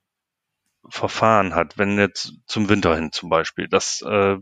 Verfahren 0.89 1.53
hat, 1.55 1.77
wenn 1.77 1.97
jetzt 1.99 2.33
zum 2.47 2.67
Winter 2.69 2.95
hin 2.95 3.11
zum 3.11 3.29
Beispiel, 3.29 3.67
dass 3.67 4.01
äh, 4.01 4.37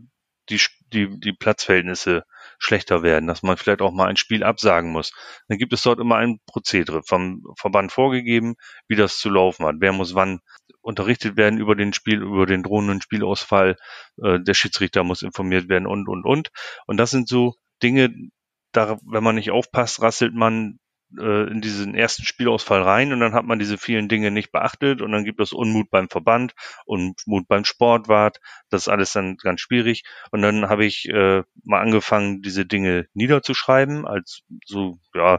die, 0.48 0.60
die, 0.92 1.20
die 1.20 1.32
Platzverhältnisse 1.32 2.24
schlechter 2.58 3.02
werden, 3.02 3.26
dass 3.26 3.42
man 3.42 3.56
vielleicht 3.56 3.82
auch 3.82 3.92
mal 3.92 4.08
ein 4.08 4.16
Spiel 4.16 4.42
absagen 4.42 4.90
muss. 4.90 5.12
Dann 5.48 5.58
gibt 5.58 5.72
es 5.72 5.82
dort 5.82 6.00
immer 6.00 6.16
ein 6.16 6.40
Prozedere 6.46 7.02
vom 7.02 7.42
Verband 7.56 7.92
vorgegeben, 7.92 8.54
wie 8.88 8.96
das 8.96 9.18
zu 9.18 9.30
laufen 9.30 9.66
hat. 9.66 9.76
Wer 9.78 9.92
muss 9.92 10.14
wann 10.14 10.40
unterrichtet 10.82 11.36
werden 11.36 11.58
über 11.58 11.76
den 11.76 11.92
Spiel, 11.92 12.22
über 12.22 12.46
den 12.46 12.62
drohenden 12.62 13.00
Spielausfall. 13.02 13.76
Äh, 14.22 14.40
der 14.40 14.54
Schiedsrichter 14.54 15.04
muss 15.04 15.22
informiert 15.22 15.68
werden 15.68 15.86
und, 15.86 16.08
und, 16.08 16.24
und. 16.24 16.50
Und 16.86 16.96
das 16.96 17.10
sind 17.10 17.28
so 17.28 17.54
Dinge, 17.82 18.12
da, 18.72 18.98
wenn 19.04 19.24
man 19.24 19.34
nicht 19.34 19.50
aufpasst, 19.50 20.00
rasselt 20.02 20.34
man 20.34 20.78
äh, 21.18 21.50
in 21.50 21.60
diesen 21.60 21.94
ersten 21.94 22.24
Spielausfall 22.24 22.82
rein 22.82 23.12
und 23.12 23.20
dann 23.20 23.32
hat 23.34 23.44
man 23.44 23.58
diese 23.58 23.78
vielen 23.78 24.08
Dinge 24.08 24.30
nicht 24.30 24.52
beachtet 24.52 25.02
und 25.02 25.12
dann 25.12 25.24
gibt 25.24 25.40
es 25.40 25.52
Unmut 25.52 25.90
beim 25.90 26.08
Verband, 26.08 26.54
Unmut 26.86 27.48
beim 27.48 27.64
Sportwart, 27.64 28.40
das 28.68 28.82
ist 28.82 28.88
alles 28.88 29.12
dann 29.12 29.36
ganz 29.36 29.60
schwierig. 29.60 30.04
Und 30.30 30.42
dann 30.42 30.68
habe 30.68 30.84
ich 30.84 31.08
äh, 31.08 31.42
mal 31.64 31.80
angefangen, 31.80 32.42
diese 32.42 32.66
Dinge 32.66 33.06
niederzuschreiben 33.14 34.06
als 34.06 34.42
so, 34.64 34.98
ja, 35.14 35.38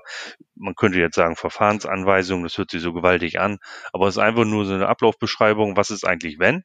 man 0.56 0.76
könnte 0.76 1.00
jetzt 1.00 1.16
sagen 1.16 1.36
Verfahrensanweisung, 1.36 2.44
das 2.44 2.58
hört 2.58 2.72
sich 2.72 2.82
so 2.82 2.94
gewaltig 2.94 3.40
an, 3.40 3.60
aber 3.94 4.08
es 4.08 4.16
ist 4.16 4.22
einfach 4.22 4.46
nur 4.46 4.66
so 4.66 4.74
eine 4.74 4.88
Ablaufbeschreibung, 4.88 5.78
was 5.78 5.90
ist 5.92 6.06
eigentlich 6.06 6.40
wenn? 6.40 6.64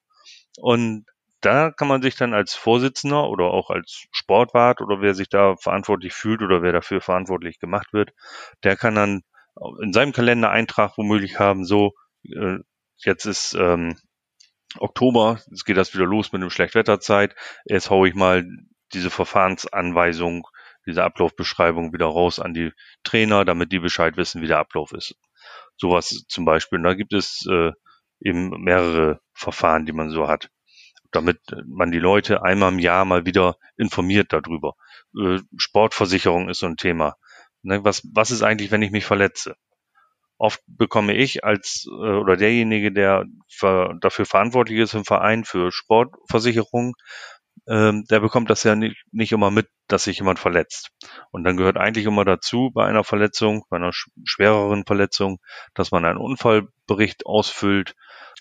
Und 0.58 1.04
da 1.40 1.70
kann 1.70 1.88
man 1.88 2.02
sich 2.02 2.16
dann 2.16 2.34
als 2.34 2.54
Vorsitzender 2.54 3.28
oder 3.28 3.44
auch 3.44 3.70
als 3.70 4.06
Sportwart 4.10 4.80
oder 4.80 5.00
wer 5.00 5.14
sich 5.14 5.28
da 5.28 5.56
verantwortlich 5.56 6.12
fühlt 6.12 6.42
oder 6.42 6.62
wer 6.62 6.72
dafür 6.72 7.00
verantwortlich 7.00 7.58
gemacht 7.58 7.92
wird, 7.92 8.12
der 8.64 8.76
kann 8.76 8.94
dann 8.94 9.22
in 9.80 9.92
seinem 9.92 10.12
Kalender 10.12 10.50
Eintrag 10.50 10.98
womöglich 10.98 11.38
haben, 11.38 11.64
so, 11.64 11.92
äh, 12.24 12.58
jetzt 12.98 13.24
ist 13.24 13.54
ähm, 13.54 13.96
Oktober, 14.78 15.40
jetzt 15.50 15.64
geht 15.64 15.76
das 15.76 15.94
wieder 15.94 16.04
los 16.04 16.32
mit 16.32 16.42
dem 16.42 16.50
Schlechtwetterzeit, 16.50 17.34
jetzt 17.64 17.90
haue 17.90 18.08
ich 18.08 18.14
mal 18.14 18.46
diese 18.92 19.10
Verfahrensanweisung, 19.10 20.46
diese 20.86 21.04
Ablaufbeschreibung 21.04 21.92
wieder 21.92 22.06
raus 22.06 22.38
an 22.38 22.54
die 22.54 22.72
Trainer, 23.02 23.44
damit 23.44 23.72
die 23.72 23.78
Bescheid 23.78 24.16
wissen, 24.16 24.42
wie 24.42 24.46
der 24.46 24.58
Ablauf 24.58 24.92
ist. 24.92 25.16
Sowas 25.76 26.24
zum 26.28 26.44
Beispiel. 26.44 26.80
Da 26.82 26.94
gibt 26.94 27.12
es 27.12 27.46
äh, 27.50 27.72
eben 28.20 28.50
mehrere 28.62 29.20
Verfahren, 29.34 29.84
die 29.84 29.92
man 29.92 30.10
so 30.10 30.28
hat 30.28 30.48
damit 31.12 31.40
man 31.66 31.90
die 31.90 31.98
Leute 31.98 32.42
einmal 32.42 32.72
im 32.72 32.78
Jahr 32.78 33.04
mal 33.04 33.26
wieder 33.26 33.56
informiert 33.76 34.32
darüber. 34.32 34.74
Äh, 35.18 35.38
Sportversicherung 35.56 36.48
ist 36.48 36.60
so 36.60 36.66
ein 36.66 36.76
Thema. 36.76 37.16
Ne, 37.62 37.84
was, 37.84 38.02
was 38.12 38.30
ist 38.30 38.42
eigentlich, 38.42 38.70
wenn 38.70 38.82
ich 38.82 38.90
mich 38.90 39.04
verletze? 39.04 39.56
Oft 40.38 40.60
bekomme 40.66 41.14
ich 41.14 41.44
als 41.44 41.86
äh, 41.88 41.90
oder 41.90 42.36
derjenige, 42.36 42.92
der 42.92 43.24
dafür 44.00 44.26
verantwortlich 44.26 44.78
ist 44.78 44.94
im 44.94 45.04
Verein 45.04 45.44
für 45.44 45.72
Sportversicherung, 45.72 46.94
ähm, 47.68 48.04
der 48.10 48.20
bekommt 48.20 48.50
das 48.50 48.62
ja 48.62 48.76
nicht, 48.76 49.04
nicht 49.12 49.32
immer 49.32 49.50
mit, 49.50 49.68
dass 49.88 50.04
sich 50.04 50.18
jemand 50.18 50.38
verletzt. 50.38 50.90
Und 51.30 51.44
dann 51.44 51.56
gehört 51.56 51.76
eigentlich 51.76 52.06
immer 52.06 52.24
dazu 52.24 52.70
bei 52.72 52.86
einer 52.86 53.04
Verletzung, 53.04 53.64
bei 53.70 53.76
einer 53.76 53.92
schwereren 54.24 54.84
Verletzung, 54.86 55.38
dass 55.74 55.90
man 55.90 56.04
einen 56.04 56.18
Unfallbericht 56.18 57.26
ausfüllt, 57.26 57.94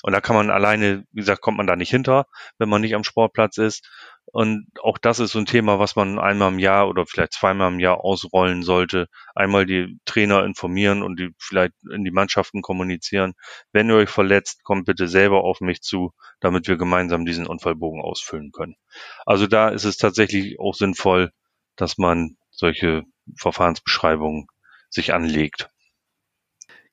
und 0.05 0.13
da 0.13 0.21
kann 0.21 0.35
man 0.35 0.51
alleine, 0.51 1.03
wie 1.13 1.21
gesagt, 1.21 1.41
kommt 1.41 1.57
man 1.57 1.65
da 1.65 1.75
nicht 1.75 1.89
hinter, 1.89 2.27
wenn 2.59 2.69
man 2.69 2.81
nicht 2.81 2.93
am 2.93 3.03
Sportplatz 3.03 3.57
ist. 3.57 3.89
Und 4.35 4.67
auch 4.83 4.97
das 4.97 5.19
ist 5.19 5.31
so 5.31 5.39
ein 5.39 5.45
Thema, 5.45 5.79
was 5.79 5.95
man 5.95 6.19
einmal 6.19 6.51
im 6.51 6.59
Jahr 6.59 6.89
oder 6.89 7.05
vielleicht 7.05 7.31
zweimal 7.31 7.71
im 7.71 7.79
Jahr 7.79 8.03
ausrollen 8.03 8.63
sollte. 8.63 9.07
Einmal 9.33 9.65
die 9.65 9.97
Trainer 10.03 10.43
informieren 10.43 11.03
und 11.03 11.17
die 11.17 11.29
vielleicht 11.39 11.71
in 11.89 12.03
die 12.03 12.11
Mannschaften 12.11 12.61
kommunizieren. 12.61 13.35
Wenn 13.71 13.89
ihr 13.89 13.95
euch 13.95 14.09
verletzt, 14.09 14.65
kommt 14.65 14.87
bitte 14.87 15.07
selber 15.07 15.45
auf 15.45 15.61
mich 15.61 15.79
zu, 15.79 16.11
damit 16.41 16.67
wir 16.67 16.75
gemeinsam 16.75 17.23
diesen 17.23 17.47
Unfallbogen 17.47 18.01
ausfüllen 18.01 18.51
können. 18.51 18.75
Also 19.25 19.47
da 19.47 19.69
ist 19.69 19.85
es 19.85 19.95
tatsächlich 19.95 20.59
auch 20.59 20.75
sinnvoll, 20.75 21.31
dass 21.77 21.97
man 21.97 22.35
solche 22.51 23.03
Verfahrensbeschreibungen 23.37 24.47
sich 24.89 25.13
anlegt 25.13 25.69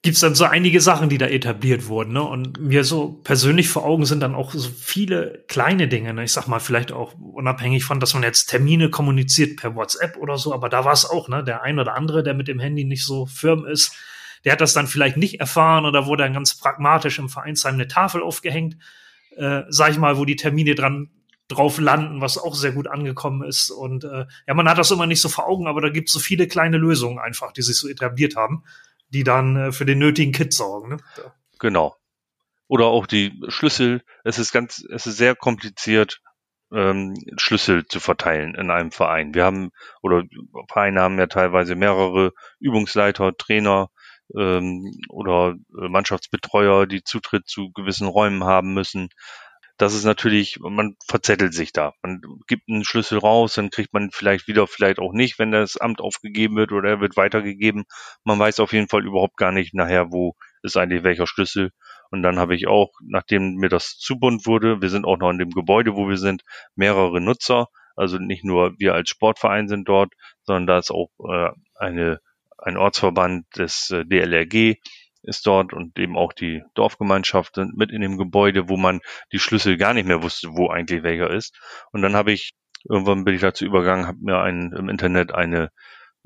gibt's 0.03 0.19
dann 0.19 0.35
so 0.35 0.45
einige 0.45 0.81
Sachen, 0.81 1.09
die 1.09 1.19
da 1.19 1.27
etabliert 1.27 1.87
wurden. 1.87 2.12
Ne? 2.12 2.23
Und 2.23 2.61
mir 2.61 2.83
so 2.83 3.21
persönlich 3.23 3.69
vor 3.69 3.85
Augen 3.85 4.05
sind 4.05 4.19
dann 4.19 4.35
auch 4.35 4.53
so 4.53 4.69
viele 4.69 5.45
kleine 5.47 5.87
Dinge. 5.87 6.12
Ne? 6.12 6.25
Ich 6.25 6.33
sag 6.33 6.49
mal, 6.49 6.59
vielleicht 6.59 6.91
auch 6.91 7.15
unabhängig 7.15 7.85
von, 7.85 8.01
dass 8.01 8.12
man 8.12 8.25
jetzt 8.25 8.47
Termine 8.47 8.91
kommuniziert 8.91 9.57
per 9.57 9.77
WhatsApp 9.77 10.17
oder 10.17 10.38
so, 10.38 10.53
aber 10.53 10.69
da 10.69 10.85
war 10.85 10.93
es 10.93 11.09
auch, 11.09 11.29
ne? 11.29 11.45
Der 11.45 11.62
ein 11.62 11.79
oder 11.79 11.95
andere, 11.95 12.25
der 12.25 12.35
mit 12.35 12.49
dem 12.49 12.59
Handy 12.59 12.85
nicht 12.85 13.05
so 13.05 13.27
firm 13.27 13.65
ist, 13.65 13.95
der 14.45 14.53
hat 14.53 14.61
das 14.61 14.73
dann 14.73 14.88
vielleicht 14.88 15.17
nicht 15.17 15.38
erfahren 15.38 15.87
oder 15.87 16.07
wurde 16.07 16.25
dann 16.25 16.33
ganz 16.33 16.59
pragmatisch 16.59 17.21
im 17.21 17.29
Vereinsheim 17.29 17.75
eine 17.75 17.87
Tafel 17.87 18.23
aufgehängt, 18.23 18.77
äh, 19.37 19.62
sag 19.69 19.93
ich 19.93 19.99
mal, 19.99 20.19
wo 20.19 20.25
die 20.25 20.35
Termine 20.35 20.75
dran 20.75 21.11
drauf 21.47 21.79
landen, 21.79 22.21
was 22.21 22.38
auch 22.38 22.57
sehr 22.57 22.73
gut 22.73 22.88
angekommen 22.88 23.47
ist. 23.47 23.71
Und 23.71 24.03
äh, 24.03 24.27
ja, 24.49 24.55
man 24.55 24.69
hat 24.69 24.79
das 24.79 24.91
immer 24.91 25.07
nicht 25.07 25.21
so 25.21 25.29
vor 25.29 25.47
Augen, 25.47 25.69
aber 25.69 25.81
da 25.81 25.91
gibt's 25.91 26.12
so 26.12 26.19
viele 26.19 26.49
kleine 26.49 26.79
Lösungen 26.79 27.21
einfach, 27.21 27.53
die 27.53 27.62
sich 27.62 27.77
so 27.77 27.88
etabliert 27.88 28.35
haben 28.35 28.65
die 29.12 29.25
dann 29.25 29.57
äh, 29.57 29.72
für 29.72 29.85
den 29.85 29.98
nötigen 29.98 30.33
Kit 30.33 30.53
sorgen. 30.53 30.90
Ne? 30.90 30.96
Genau. 31.59 31.96
Oder 32.68 32.87
auch 32.87 33.07
die 33.07 33.38
Schlüssel. 33.48 34.03
Es 34.25 34.38
ist 34.38 34.53
ganz, 34.53 34.85
es 34.90 35.07
ist 35.07 35.16
sehr 35.16 35.37
kompliziert, 35.37 36.20
ähm, 36.72 37.14
Schlüssel 37.37 37.87
zu 37.87 38.01
verteilen 38.01 38.55
in 38.55 38.70
einem 38.70 38.92
Verein. 38.92 39.35
Wir 39.35 39.44
haben, 39.44 39.70
oder 40.01 40.25
Vereine 40.68 41.01
haben 41.03 41.18
ja 41.18 41.27
teilweise 41.27 41.75
mehrere 41.75 42.33
Übungsleiter, 42.61 43.37
Trainer 43.37 43.88
ähm, 44.37 44.90
oder 45.11 45.57
äh, 45.79 45.88
Mannschaftsbetreuer, 45.88 46.87
die 46.87 47.05
Zutritt 47.05 47.46
zu 47.46 47.70
gewissen 47.72 48.07
Räumen 48.07 48.44
haben 48.44 48.72
müssen 48.72 49.11
das 49.79 49.95
ist 49.95 50.05
natürlich, 50.05 50.59
man 50.61 50.97
verzettelt 51.07 51.55
sich 51.55 51.73
da. 51.73 51.93
Man 52.03 52.21
gibt 52.47 52.69
einen 52.69 52.85
Schlüssel 52.85 53.19
raus, 53.19 53.55
dann 53.55 53.71
kriegt 53.71 53.93
man 53.93 54.11
vielleicht 54.13 54.47
wieder, 54.47 54.67
vielleicht 54.67 54.99
auch 54.99 55.13
nicht, 55.13 55.39
wenn 55.39 55.51
das 55.51 55.77
Amt 55.77 56.01
aufgegeben 56.01 56.57
wird 56.57 56.73
oder 56.73 56.91
er 56.91 57.01
wird 57.01 57.17
weitergegeben. 57.17 57.85
Man 58.25 58.39
weiß 58.39 58.61
auf 58.61 58.73
jeden 58.73 58.89
Fall 58.89 59.05
überhaupt 59.05 59.37
gar 59.37 59.53
nicht 59.53 59.75
nachher, 59.75 60.13
wo 60.13 60.35
ist 60.63 60.77
eigentlich 60.77 61.05
welcher 61.05 61.27
Schlüssel. 61.27 61.71
Und 62.11 62.23
dann 62.23 62.39
habe 62.39 62.55
ich 62.55 62.67
auch, 62.69 62.91
nachdem 63.03 63.55
mir 63.55 63.71
das 63.71 63.97
zu 63.97 64.19
bunt 64.19 64.47
wurde, 64.47 64.83
wir 64.83 64.91
sind 64.91 65.07
auch 65.07 65.17
noch 65.17 65.31
in 65.31 65.39
dem 65.39 65.51
Gebäude, 65.51 65.95
wo 65.97 66.09
wir 66.09 66.19
sind, 66.19 66.43
mehrere 66.75 67.21
Nutzer. 67.21 67.69
Also 67.97 68.19
nicht 68.19 68.45
nur 68.45 68.75
wir 68.79 68.95
als 68.95 69.09
Sportverein 69.09 69.69
sind 69.69 69.89
dort, 69.89 70.13
sondern 70.43 70.67
da 70.67 70.79
ist 70.79 70.91
auch 70.91 71.09
äh, 71.29 71.51
eine, 71.75 72.21
ein 72.59 72.77
Ortsverband 72.77 73.47
des 73.57 73.91
äh, 73.91 74.05
DLRG, 74.05 74.77
ist 75.23 75.47
dort 75.47 75.73
und 75.73 75.99
eben 75.99 76.17
auch 76.17 76.33
die 76.33 76.63
Dorfgemeinschaft 76.75 77.55
sind 77.55 77.77
mit 77.77 77.91
in 77.91 78.01
dem 78.01 78.19
Gebäude, 78.19 78.69
wo 78.69 78.77
man 78.77 79.01
die 79.33 79.39
Schlüssel 79.39 79.77
gar 79.77 79.95
nicht 79.95 80.07
mehr 80.07 80.23
wusste, 80.23 80.49
wo 80.53 80.69
eigentlich 80.69 81.03
welcher 81.03 81.31
ist. 81.31 81.57
Und 81.93 82.03
dann 82.03 82.15
habe 82.15 82.33
ich, 82.33 82.53
irgendwann 82.89 83.25
bin 83.25 83.35
ich 83.35 83.41
dazu 83.41 83.65
übergegangen, 83.65 84.07
habe 84.07 84.19
mir 84.21 84.41
ein, 84.41 84.73
im 84.73 84.89
Internet 84.89 85.33
eine 85.33 85.71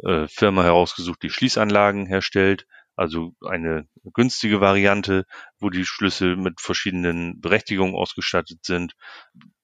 äh, 0.04 0.26
Firma 0.28 0.62
herausgesucht, 0.62 1.22
die 1.22 1.30
Schließanlagen 1.30 2.06
herstellt. 2.06 2.66
Also 2.98 3.32
eine 3.46 3.86
günstige 4.14 4.62
Variante, 4.62 5.24
wo 5.58 5.68
die 5.68 5.84
Schlüssel 5.84 6.36
mit 6.36 6.62
verschiedenen 6.62 7.40
Berechtigungen 7.40 7.94
ausgestattet 7.94 8.64
sind. 8.64 8.94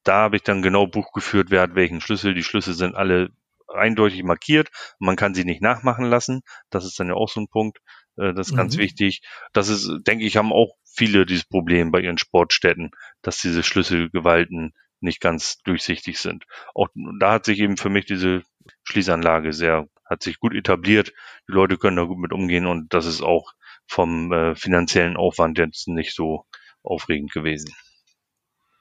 Da 0.04 0.14
habe 0.24 0.36
ich 0.36 0.42
dann 0.42 0.60
genau 0.60 0.86
Buch 0.86 1.12
geführt, 1.12 1.50
wer 1.50 1.62
hat 1.62 1.74
welchen 1.74 2.02
Schlüssel. 2.02 2.34
Die 2.34 2.42
Schlüssel 2.42 2.74
sind 2.74 2.94
alle 2.94 3.30
eindeutig 3.68 4.22
markiert. 4.22 4.68
Man 4.98 5.16
kann 5.16 5.34
sie 5.34 5.44
nicht 5.44 5.62
nachmachen 5.62 6.04
lassen. 6.04 6.42
Das 6.68 6.84
ist 6.84 6.98
dann 7.00 7.08
ja 7.08 7.14
auch 7.14 7.28
so 7.28 7.40
ein 7.40 7.48
Punkt. 7.48 7.78
Äh, 8.16 8.34
das 8.34 8.48
ist 8.48 8.52
mhm. 8.52 8.58
ganz 8.58 8.76
wichtig. 8.76 9.22
Das 9.52 9.68
ist, 9.68 9.90
denke 10.06 10.24
ich, 10.24 10.36
haben 10.36 10.52
auch 10.52 10.74
viele 10.84 11.26
dieses 11.26 11.44
Problem 11.44 11.90
bei 11.90 12.00
ihren 12.00 12.18
Sportstätten, 12.18 12.90
dass 13.22 13.40
diese 13.40 13.62
Schlüsselgewalten 13.62 14.72
nicht 15.00 15.20
ganz 15.20 15.58
durchsichtig 15.64 16.18
sind. 16.18 16.44
Auch 16.74 16.88
da 17.18 17.32
hat 17.32 17.44
sich 17.44 17.58
eben 17.58 17.76
für 17.76 17.90
mich 17.90 18.06
diese 18.06 18.42
Schließanlage 18.84 19.52
sehr, 19.52 19.88
hat 20.04 20.22
sich 20.22 20.38
gut 20.38 20.54
etabliert. 20.54 21.12
Die 21.48 21.52
Leute 21.52 21.76
können 21.76 21.96
da 21.96 22.04
gut 22.04 22.18
mit 22.18 22.32
umgehen 22.32 22.66
und 22.66 22.94
das 22.94 23.06
ist 23.06 23.22
auch 23.22 23.52
vom 23.86 24.32
äh, 24.32 24.54
finanziellen 24.54 25.16
Aufwand 25.16 25.58
jetzt 25.58 25.88
nicht 25.88 26.14
so 26.14 26.46
aufregend 26.82 27.32
gewesen. 27.32 27.74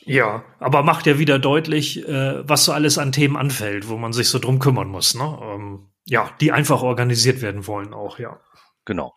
Ja, 0.04 0.44
aber 0.60 0.84
macht 0.84 1.06
ja 1.06 1.20
wieder 1.20 1.38
deutlich, 1.38 2.08
äh, 2.08 2.48
was 2.48 2.66
so 2.66 2.72
alles 2.72 2.98
an 2.98 3.12
Themen 3.12 3.38
anfällt, 3.38 3.88
wo 3.88 3.98
man 3.98 4.14
sich 4.14 4.30
so 4.30 4.40
drum 4.40 4.60
kümmern 4.60 4.88
muss, 4.88 5.14
ne? 5.14 5.40
Ähm, 5.44 5.92
ja, 6.06 6.32
die 6.42 6.52
einfach 6.52 6.82
organisiert 6.82 7.42
werden 7.42 7.68
wollen 7.68 7.94
auch, 7.94 8.18
ja. 8.18 8.40
Genau. 8.86 9.16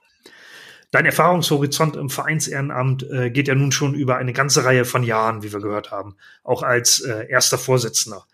Dein 0.90 1.06
Erfahrungshorizont 1.06 1.96
im 1.96 2.08
Vereinsehrenamt 2.08 3.02
äh, 3.10 3.30
geht 3.30 3.48
ja 3.48 3.54
nun 3.54 3.72
schon 3.72 3.94
über 3.94 4.16
eine 4.16 4.32
ganze 4.32 4.64
Reihe 4.64 4.84
von 4.84 5.02
Jahren, 5.02 5.42
wie 5.42 5.52
wir 5.52 5.60
gehört 5.60 5.90
haben, 5.90 6.16
auch 6.44 6.62
als 6.62 7.00
äh, 7.00 7.26
erster 7.28 7.58
Vorsitzender. 7.58 8.26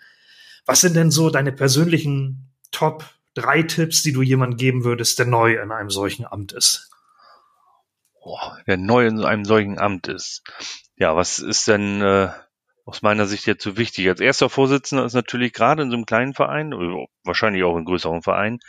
Was 0.66 0.82
sind 0.82 0.94
denn 0.94 1.10
so 1.10 1.30
deine 1.30 1.52
persönlichen 1.52 2.52
Top 2.70 3.04
drei 3.34 3.62
Tipps, 3.62 4.02
die 4.02 4.12
du 4.12 4.22
jemandem 4.22 4.58
geben 4.58 4.84
würdest, 4.84 5.18
der 5.18 5.26
neu 5.26 5.54
in 5.54 5.72
einem 5.72 5.90
solchen 5.90 6.26
Amt 6.26 6.52
ist? 6.52 6.90
Boah, 8.22 8.58
der 8.66 8.76
neu 8.76 9.06
in 9.06 9.24
einem 9.24 9.44
solchen 9.44 9.78
Amt 9.78 10.08
ist. 10.08 10.42
Ja, 10.96 11.16
was 11.16 11.38
ist 11.38 11.66
denn 11.66 12.02
äh, 12.02 12.28
aus 12.84 13.02
meiner 13.02 13.26
Sicht 13.26 13.46
jetzt 13.46 13.64
so 13.64 13.78
wichtig? 13.78 14.08
Als 14.08 14.20
erster 14.20 14.50
Vorsitzender 14.50 15.04
ist 15.04 15.14
natürlich 15.14 15.52
gerade 15.52 15.82
in 15.82 15.90
so 15.90 15.96
einem 15.96 16.04
kleinen 16.04 16.34
Verein, 16.34 16.72
wahrscheinlich 17.24 17.64
auch 17.64 17.78
in 17.78 17.86
größeren 17.86 18.22
Verein, 18.22 18.60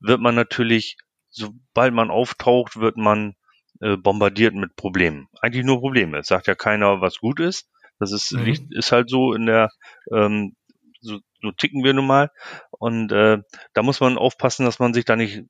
wird 0.00 0.20
man 0.20 0.34
natürlich, 0.34 0.98
sobald 1.30 1.94
man 1.94 2.10
auftaucht, 2.10 2.78
wird 2.78 2.96
man 2.96 3.34
äh, 3.80 3.96
bombardiert 3.96 4.54
mit 4.54 4.76
Problemen. 4.76 5.28
Eigentlich 5.40 5.64
nur 5.64 5.80
Probleme. 5.80 6.18
Es 6.18 6.28
sagt 6.28 6.46
ja 6.46 6.54
keiner, 6.54 7.00
was 7.00 7.18
gut 7.18 7.40
ist. 7.40 7.68
Das 7.98 8.12
ist, 8.12 8.32
mhm. 8.32 8.68
ist 8.70 8.92
halt 8.92 9.10
so 9.10 9.32
in 9.32 9.46
der, 9.46 9.70
ähm, 10.12 10.54
so, 11.00 11.18
so 11.42 11.50
ticken 11.52 11.84
wir 11.84 11.94
nun 11.94 12.06
mal. 12.06 12.30
Und 12.70 13.12
äh, 13.12 13.38
da 13.74 13.82
muss 13.82 14.00
man 14.00 14.18
aufpassen, 14.18 14.64
dass 14.64 14.78
man 14.78 14.94
sich 14.94 15.04
da 15.04 15.16
nicht 15.16 15.42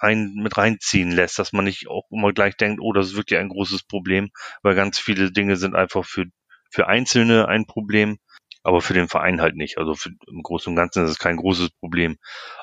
rein 0.00 0.34
mit 0.34 0.56
reinziehen 0.56 1.10
lässt, 1.10 1.38
dass 1.38 1.52
man 1.52 1.64
nicht 1.64 1.88
auch 1.88 2.04
immer 2.10 2.32
gleich 2.32 2.56
denkt, 2.56 2.80
oh, 2.82 2.92
das 2.92 3.08
ist 3.08 3.16
wirklich 3.16 3.38
ein 3.38 3.48
großes 3.48 3.84
Problem, 3.84 4.30
weil 4.62 4.74
ganz 4.74 4.98
viele 4.98 5.30
Dinge 5.30 5.56
sind 5.56 5.74
einfach 5.74 6.04
für 6.04 6.26
für 6.74 6.88
Einzelne 6.88 7.46
ein 7.46 7.66
Problem, 7.66 8.18
aber 8.64 8.80
für 8.80 8.94
den 8.94 9.08
Verein 9.08 9.40
halt 9.40 9.56
nicht. 9.56 9.78
Also 9.78 9.94
für, 9.94 10.10
im 10.26 10.42
Großen 10.42 10.70
und 10.70 10.76
Ganzen 10.76 11.04
ist 11.04 11.10
es 11.10 11.18
kein 11.18 11.36
großes 11.36 11.70
Problem. 11.78 12.16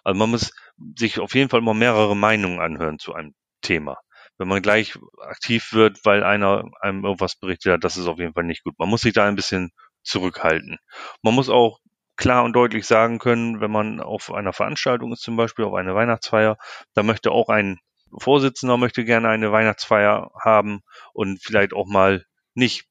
Also 0.04 0.18
man 0.18 0.32
muss 0.32 0.52
sich 0.98 1.20
auf 1.20 1.34
jeden 1.36 1.50
Fall 1.50 1.62
mal 1.62 1.74
mehrere 1.74 2.16
Meinungen 2.18 2.60
anhören 2.60 3.00
zu 3.00 3.14
einem 3.14 3.34
Thema 3.62 3.98
wenn 4.42 4.48
man 4.48 4.64
gleich 4.64 4.98
aktiv 5.20 5.72
wird, 5.72 6.04
weil 6.04 6.24
einer 6.24 6.66
einem 6.82 7.06
irgendwas 7.06 7.36
berichtet 7.36 7.74
hat, 7.74 7.84
das 7.84 7.96
ist 7.96 8.08
auf 8.08 8.18
jeden 8.18 8.34
Fall 8.34 8.44
nicht 8.44 8.64
gut. 8.64 8.74
Man 8.80 8.90
muss 8.90 9.02
sich 9.02 9.14
da 9.14 9.28
ein 9.28 9.36
bisschen 9.36 9.72
zurückhalten. 10.02 10.80
Man 11.22 11.36
muss 11.36 11.48
auch 11.48 11.80
klar 12.18 12.44
und 12.44 12.54
deutlich 12.54 12.88
sagen 12.88 13.20
können, 13.20 13.62
wenn 13.62 13.70
man 13.70 14.00
auf 14.00 14.34
einer 14.34 14.52
Veranstaltung 14.52 15.14
ist, 15.14 15.22
zum 15.22 15.36
Beispiel 15.38 15.66
auf 15.66 15.76
einer 15.76 15.94
Weihnachtsfeier, 15.94 16.58
da 16.96 17.04
möchte 17.04 17.32
auch 17.32 17.50
ein 17.50 17.80
Vorsitzender 18.18 18.78
möchte 18.78 19.06
gerne 19.06 19.30
eine 19.30 19.52
Weihnachtsfeier 19.52 20.32
haben 20.44 20.82
und 21.14 21.42
vielleicht 21.42 21.74
auch 21.74 21.88
mal 21.88 22.26
nicht 22.56 22.88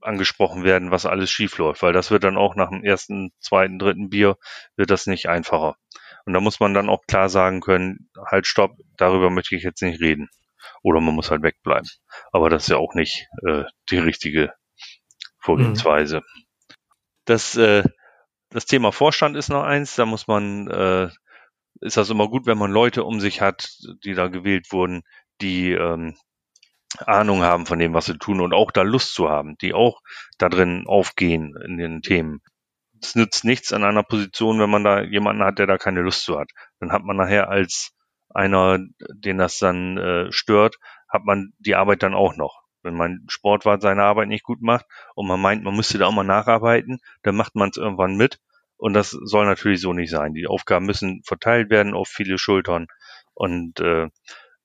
angesprochen 0.00 0.64
werden, 0.64 0.90
was 0.90 1.06
alles 1.06 1.30
schief 1.30 1.58
läuft, 1.58 1.82
weil 1.82 1.92
das 1.92 2.10
wird 2.10 2.24
dann 2.24 2.36
auch 2.36 2.54
nach 2.54 2.70
dem 2.70 2.84
ersten, 2.84 3.32
zweiten, 3.40 3.78
dritten 3.78 4.10
Bier 4.10 4.36
wird 4.76 4.90
das 4.90 5.06
nicht 5.06 5.28
einfacher. 5.28 5.76
Und 6.24 6.34
da 6.34 6.40
muss 6.40 6.60
man 6.60 6.74
dann 6.74 6.88
auch 6.88 7.06
klar 7.06 7.28
sagen 7.28 7.60
können, 7.60 8.10
halt 8.30 8.46
stopp, 8.46 8.76
darüber 8.96 9.30
möchte 9.30 9.56
ich 9.56 9.62
jetzt 9.62 9.82
nicht 9.82 10.00
reden. 10.00 10.28
Oder 10.82 11.00
man 11.00 11.14
muss 11.14 11.30
halt 11.30 11.42
wegbleiben. 11.42 11.88
Aber 12.32 12.50
das 12.50 12.64
ist 12.64 12.68
ja 12.68 12.76
auch 12.76 12.94
nicht 12.94 13.26
äh, 13.46 13.64
die 13.90 13.98
richtige 13.98 14.52
Vorgehensweise. 15.40 16.18
Mhm. 16.18 16.44
Das, 17.24 17.56
äh, 17.56 17.84
das 18.50 18.66
Thema 18.66 18.92
Vorstand 18.92 19.36
ist 19.36 19.48
noch 19.48 19.62
eins, 19.62 19.96
da 19.96 20.06
muss 20.06 20.26
man, 20.26 20.68
äh, 20.68 21.08
ist 21.80 21.96
das 21.96 22.10
immer 22.10 22.28
gut, 22.28 22.46
wenn 22.46 22.58
man 22.58 22.70
Leute 22.70 23.04
um 23.04 23.20
sich 23.20 23.40
hat, 23.40 23.70
die 24.04 24.14
da 24.14 24.28
gewählt 24.28 24.72
wurden, 24.72 25.02
die 25.40 25.72
ähm, 25.72 26.16
Ahnung 27.06 27.42
haben 27.42 27.66
von 27.66 27.78
dem, 27.78 27.94
was 27.94 28.06
sie 28.06 28.18
tun 28.18 28.40
und 28.40 28.54
auch 28.54 28.70
da 28.70 28.82
Lust 28.82 29.14
zu 29.14 29.28
haben, 29.28 29.56
die 29.58 29.74
auch 29.74 30.00
da 30.38 30.48
drin 30.48 30.84
aufgehen 30.86 31.54
in 31.64 31.76
den 31.76 32.02
Themen. 32.02 32.40
Es 33.00 33.14
nützt 33.14 33.44
nichts 33.44 33.72
an 33.72 33.84
einer 33.84 34.02
Position, 34.02 34.58
wenn 34.58 34.70
man 34.70 34.84
da 34.84 35.02
jemanden 35.02 35.44
hat, 35.44 35.58
der 35.58 35.66
da 35.66 35.78
keine 35.78 36.00
Lust 36.00 36.24
zu 36.24 36.38
hat. 36.38 36.50
Dann 36.80 36.90
hat 36.90 37.04
man 37.04 37.16
nachher 37.16 37.48
als 37.48 37.92
einer, 38.30 38.78
den 39.12 39.38
das 39.38 39.58
dann 39.58 39.98
äh, 39.98 40.32
stört, 40.32 40.76
hat 41.08 41.24
man 41.24 41.52
die 41.58 41.74
Arbeit 41.74 42.02
dann 42.02 42.14
auch 42.14 42.36
noch. 42.36 42.62
Wenn 42.82 42.94
mein 42.94 43.24
Sportwart 43.28 43.82
seine 43.82 44.04
Arbeit 44.04 44.28
nicht 44.28 44.44
gut 44.44 44.62
macht 44.62 44.86
und 45.14 45.26
man 45.26 45.40
meint, 45.40 45.64
man 45.64 45.76
müsste 45.76 45.98
da 45.98 46.06
auch 46.06 46.12
mal 46.12 46.24
nacharbeiten, 46.24 46.98
dann 47.22 47.36
macht 47.36 47.54
man 47.54 47.70
es 47.70 47.76
irgendwann 47.76 48.16
mit. 48.16 48.38
Und 48.76 48.94
das 48.94 49.10
soll 49.10 49.46
natürlich 49.46 49.80
so 49.80 49.92
nicht 49.92 50.10
sein. 50.10 50.34
Die 50.34 50.46
Aufgaben 50.46 50.86
müssen 50.86 51.22
verteilt 51.24 51.70
werden 51.70 51.94
auf 51.94 52.08
viele 52.08 52.38
Schultern. 52.38 52.86
Und 53.34 53.80
äh, 53.80 54.08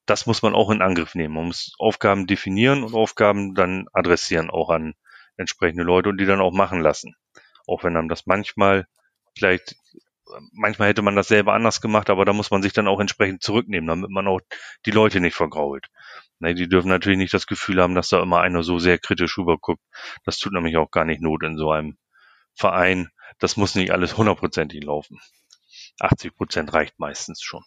das 0.06 0.26
muss 0.26 0.42
man 0.42 0.54
auch 0.54 0.70
in 0.70 0.82
Angriff 0.82 1.16
nehmen. 1.16 1.36
Man 1.36 1.46
muss 1.48 1.74
Aufgaben 1.80 2.28
definieren 2.28 2.84
und 2.84 2.94
Aufgaben 2.94 3.56
dann 3.56 3.88
adressieren, 3.94 4.50
auch 4.50 4.70
an 4.70 4.94
entsprechende 5.38 5.84
Leute 5.84 6.10
und 6.10 6.18
die 6.20 6.26
dann 6.26 6.42
auch 6.42 6.54
machen 6.54 6.82
lassen. 6.82 7.16
Auch 7.68 7.84
wenn 7.84 7.96
einem 7.96 8.10
das 8.10 8.26
manchmal 8.26 8.88
vielleicht 9.38 9.76
manchmal 10.52 10.90
hätte 10.90 11.02
man 11.02 11.16
das 11.16 11.28
selber 11.28 11.54
anders 11.54 11.82
gemacht, 11.82 12.10
aber 12.10 12.26
da 12.26 12.34
muss 12.34 12.52
man 12.52 12.62
sich 12.62 12.74
dann 12.74 12.88
auch 12.88 13.00
entsprechend 13.00 13.44
zurücknehmen, 13.44 13.88
damit 13.88 14.10
man 14.10 14.28
auch 14.28 14.40
die 14.86 14.92
Leute 14.92 15.20
nicht 15.20 15.36
vergrault. 15.36 15.88
Ne, 16.40 16.56
die 16.56 16.68
dürfen 16.68 16.90
natürlich 16.90 17.18
nicht 17.18 17.34
das 17.34 17.48
Gefühl 17.48 17.82
haben, 17.82 17.96
dass 17.96 18.10
da 18.10 18.22
immer 18.22 18.42
einer 18.42 18.64
so 18.64 18.80
sehr 18.80 19.00
kritisch 19.00 19.38
rüberguckt. 19.38 19.84
Das 20.26 20.38
tut 20.38 20.54
nämlich 20.54 20.78
auch 20.78 20.92
gar 20.92 21.06
nicht 21.06 21.22
Not 21.22 21.44
in 21.44 21.58
so 21.58 21.72
einem 21.72 21.98
Verein. 22.54 23.10
Das 23.40 23.58
muss 23.58 23.76
nicht 23.76 23.92
alles 23.92 24.18
hundertprozentig 24.18 24.84
laufen. 24.84 25.20
80 26.00 26.36
Prozent 26.36 26.74
reicht 26.74 27.00
meistens 27.00 27.42
schon. 27.42 27.64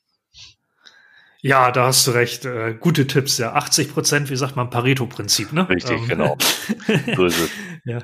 Ja, 1.47 1.71
da 1.71 1.87
hast 1.87 2.05
du 2.09 2.11
recht. 2.11 2.45
Äh, 2.45 2.75
gute 2.75 3.07
Tipps, 3.07 3.39
ja. 3.39 3.53
80 3.53 3.95
Prozent, 3.95 4.31
wie 4.31 4.37
sagt 4.37 4.57
man, 4.57 4.69
Pareto-Prinzip, 4.69 5.53
ne? 5.53 5.69
Richtig, 5.69 6.01
ähm. 6.01 6.09
genau. 6.09 6.37
so 7.15 7.25
ist 7.25 7.39
es. 7.39 7.51
ja. 7.85 8.01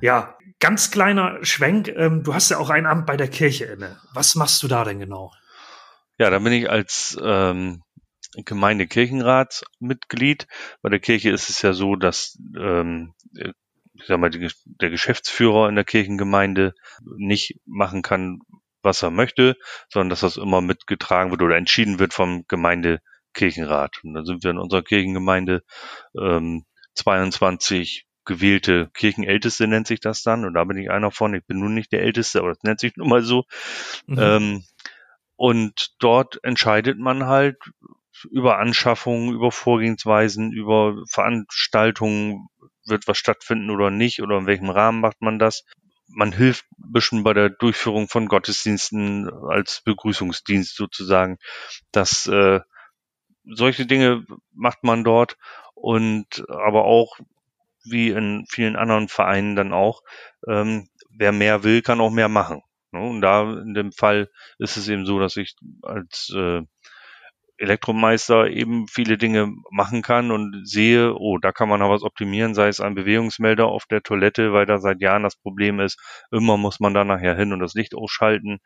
ja, 0.00 0.38
ganz 0.58 0.90
kleiner 0.90 1.36
Schwenk. 1.42 1.88
Ähm, 1.88 2.22
du 2.22 2.32
hast 2.32 2.48
ja 2.48 2.56
auch 2.56 2.70
ein 2.70 2.86
Amt 2.86 3.04
bei 3.04 3.18
der 3.18 3.28
Kirche 3.28 3.66
inne. 3.66 4.00
Was 4.14 4.36
machst 4.36 4.62
du 4.62 4.68
da 4.68 4.84
denn 4.84 4.98
genau? 4.98 5.32
Ja, 6.18 6.30
da 6.30 6.38
bin 6.38 6.54
ich 6.54 6.70
als 6.70 7.18
ähm, 7.22 7.82
Gemeindekirchenratsmitglied. 8.42 10.46
Bei 10.80 10.88
der 10.88 11.00
Kirche 11.00 11.32
ist 11.32 11.50
es 11.50 11.60
ja 11.60 11.74
so, 11.74 11.94
dass 11.94 12.38
ähm, 12.58 13.12
ich 13.34 13.52
sag 14.06 14.18
mal, 14.18 14.30
der 14.30 14.90
Geschäftsführer 14.90 15.68
in 15.68 15.74
der 15.74 15.84
Kirchengemeinde 15.84 16.72
nicht 17.18 17.60
machen 17.66 18.00
kann, 18.00 18.38
was 18.86 19.02
er 19.02 19.10
möchte, 19.10 19.56
sondern 19.90 20.08
dass 20.08 20.20
das 20.20 20.38
immer 20.38 20.62
mitgetragen 20.62 21.30
wird 21.30 21.42
oder 21.42 21.56
entschieden 21.56 21.98
wird 21.98 22.14
vom 22.14 22.46
Gemeindekirchenrat. 22.48 24.00
Und 24.02 24.14
da 24.14 24.24
sind 24.24 24.42
wir 24.42 24.52
in 24.52 24.58
unserer 24.58 24.82
Kirchengemeinde 24.82 25.62
ähm, 26.18 26.64
22 26.94 28.06
gewählte 28.24 28.90
Kirchenälteste 28.92 29.66
nennt 29.66 29.86
sich 29.86 30.00
das 30.00 30.22
dann. 30.22 30.44
Und 30.44 30.54
da 30.54 30.64
bin 30.64 30.78
ich 30.78 30.90
einer 30.90 31.10
von. 31.10 31.34
Ich 31.34 31.46
bin 31.46 31.60
nun 31.60 31.74
nicht 31.74 31.92
der 31.92 32.02
Älteste, 32.02 32.40
aber 32.40 32.48
das 32.48 32.62
nennt 32.62 32.80
sich 32.80 32.96
nun 32.96 33.08
mal 33.08 33.22
so. 33.22 33.44
Mhm. 34.06 34.18
Ähm, 34.18 34.64
und 35.36 35.94
dort 35.98 36.42
entscheidet 36.42 36.98
man 36.98 37.26
halt 37.26 37.56
über 38.30 38.58
Anschaffungen, 38.58 39.34
über 39.34 39.52
Vorgehensweisen, 39.52 40.52
über 40.52 40.96
Veranstaltungen, 41.08 42.48
wird 42.86 43.06
was 43.06 43.18
stattfinden 43.18 43.70
oder 43.70 43.90
nicht 43.90 44.22
oder 44.22 44.38
in 44.38 44.46
welchem 44.46 44.70
Rahmen 44.70 45.00
macht 45.00 45.20
man 45.20 45.38
das. 45.38 45.64
Man 46.08 46.32
hilft 46.32 46.64
ein 46.78 46.92
bisschen 46.92 47.24
bei 47.24 47.32
der 47.32 47.50
Durchführung 47.50 48.08
von 48.08 48.28
Gottesdiensten 48.28 49.28
als 49.48 49.82
Begrüßungsdienst 49.84 50.76
sozusagen. 50.76 51.38
Das 51.92 52.26
äh, 52.26 52.60
solche 53.44 53.86
Dinge 53.86 54.24
macht 54.52 54.84
man 54.84 55.04
dort 55.04 55.36
und 55.74 56.44
aber 56.48 56.84
auch 56.84 57.18
wie 57.84 58.10
in 58.10 58.46
vielen 58.48 58.76
anderen 58.76 59.08
Vereinen 59.08 59.56
dann 59.56 59.72
auch, 59.72 60.02
ähm, 60.48 60.88
wer 61.10 61.32
mehr 61.32 61.62
will, 61.62 61.82
kann 61.82 62.00
auch 62.00 62.10
mehr 62.10 62.28
machen. 62.28 62.62
Ne? 62.92 63.00
Und 63.00 63.20
da 63.20 63.42
in 63.42 63.74
dem 63.74 63.92
Fall 63.92 64.30
ist 64.58 64.76
es 64.76 64.88
eben 64.88 65.06
so, 65.06 65.18
dass 65.18 65.36
ich 65.36 65.54
als 65.82 66.32
äh, 66.34 66.62
Elektromeister 67.58 68.48
eben 68.48 68.86
viele 68.86 69.16
Dinge 69.16 69.52
machen 69.70 70.02
kann 70.02 70.30
und 70.30 70.68
sehe, 70.68 71.14
oh, 71.14 71.38
da 71.38 71.52
kann 71.52 71.68
man 71.68 71.80
noch 71.80 71.90
was 71.90 72.02
optimieren, 72.02 72.54
sei 72.54 72.68
es 72.68 72.80
ein 72.80 72.94
Bewegungsmelder 72.94 73.66
auf 73.66 73.86
der 73.86 74.02
Toilette, 74.02 74.52
weil 74.52 74.66
da 74.66 74.78
seit 74.78 75.00
Jahren 75.00 75.22
das 75.22 75.36
Problem 75.36 75.80
ist, 75.80 75.98
immer 76.30 76.56
muss 76.56 76.80
man 76.80 76.94
da 76.94 77.04
nachher 77.04 77.36
hin 77.36 77.52
und 77.52 77.60
das 77.60 77.74
Licht 77.74 77.94
ausschalten. 77.94 78.58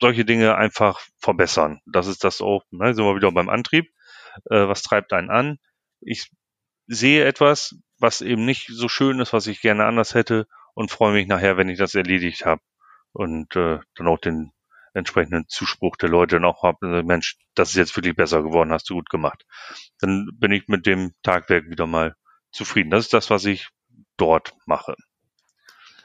Solche 0.00 0.24
Dinge 0.24 0.54
einfach 0.56 1.00
verbessern. 1.18 1.80
Das 1.86 2.06
ist 2.06 2.24
das 2.24 2.40
auch, 2.40 2.62
ne, 2.70 2.94
sind 2.94 3.04
wir 3.04 3.16
wieder 3.16 3.32
beim 3.32 3.48
Antrieb. 3.48 3.86
Äh, 4.50 4.68
was 4.68 4.82
treibt 4.82 5.12
einen 5.12 5.30
an? 5.30 5.58
Ich 6.00 6.30
sehe 6.86 7.24
etwas, 7.24 7.76
was 7.98 8.20
eben 8.20 8.44
nicht 8.44 8.68
so 8.68 8.88
schön 8.88 9.20
ist, 9.20 9.32
was 9.32 9.46
ich 9.46 9.60
gerne 9.60 9.84
anders 9.84 10.14
hätte 10.14 10.46
und 10.74 10.90
freue 10.90 11.12
mich 11.12 11.26
nachher, 11.26 11.56
wenn 11.56 11.68
ich 11.68 11.78
das 11.78 11.94
erledigt 11.94 12.46
habe 12.46 12.62
und 13.12 13.54
äh, 13.56 13.78
dann 13.94 14.08
auch 14.08 14.18
den 14.18 14.52
entsprechenden 14.94 15.46
Zuspruch 15.48 15.96
der 15.96 16.08
Leute 16.08 16.40
noch 16.40 16.62
habe, 16.62 17.02
Mensch, 17.02 17.36
das 17.54 17.70
ist 17.70 17.76
jetzt 17.76 17.96
wirklich 17.96 18.16
besser 18.16 18.42
geworden, 18.42 18.72
hast 18.72 18.88
du 18.90 18.94
gut 18.94 19.10
gemacht. 19.10 19.44
Dann 20.00 20.28
bin 20.34 20.52
ich 20.52 20.68
mit 20.68 20.86
dem 20.86 21.12
Tagwerk 21.22 21.70
wieder 21.70 21.86
mal 21.86 22.14
zufrieden. 22.52 22.90
Das 22.90 23.04
ist 23.04 23.14
das, 23.14 23.30
was 23.30 23.44
ich 23.44 23.68
dort 24.16 24.54
mache. 24.66 24.94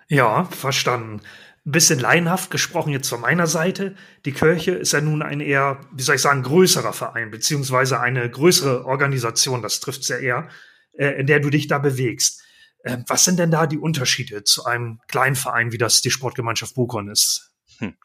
Ja, 0.07 0.45
verstanden. 0.45 1.21
Ein 1.65 1.71
bisschen 1.71 1.99
laienhaft 1.99 2.51
gesprochen 2.51 2.91
jetzt 2.91 3.09
von 3.09 3.21
meiner 3.21 3.47
Seite. 3.47 3.95
Die 4.25 4.33
Kirche 4.33 4.71
ist 4.71 4.93
ja 4.93 5.01
nun 5.01 5.23
ein 5.23 5.41
eher, 5.41 5.81
wie 5.91 6.03
soll 6.03 6.15
ich 6.15 6.21
sagen, 6.21 6.43
größerer 6.43 6.93
Verein, 6.93 7.31
beziehungsweise 7.31 7.99
eine 7.99 8.29
größere 8.29 8.85
Organisation, 8.85 9.63
das 9.63 9.79
trifft 9.79 10.01
es 10.01 10.09
ja 10.09 10.17
eher, 10.17 10.49
äh, 10.93 11.19
in 11.19 11.25
der 11.25 11.39
du 11.39 11.49
dich 11.49 11.67
da 11.67 11.79
bewegst. 11.79 12.43
Äh, 12.83 12.99
was 13.07 13.23
sind 13.23 13.39
denn 13.39 13.49
da 13.49 13.65
die 13.65 13.79
Unterschiede 13.79 14.43
zu 14.43 14.65
einem 14.65 14.99
kleinen 15.07 15.35
Verein, 15.35 15.71
wie 15.71 15.79
das 15.79 16.01
die 16.01 16.11
Sportgemeinschaft 16.11 16.75
Bukon 16.75 17.09
ist? 17.09 17.51
Hm. 17.79 17.95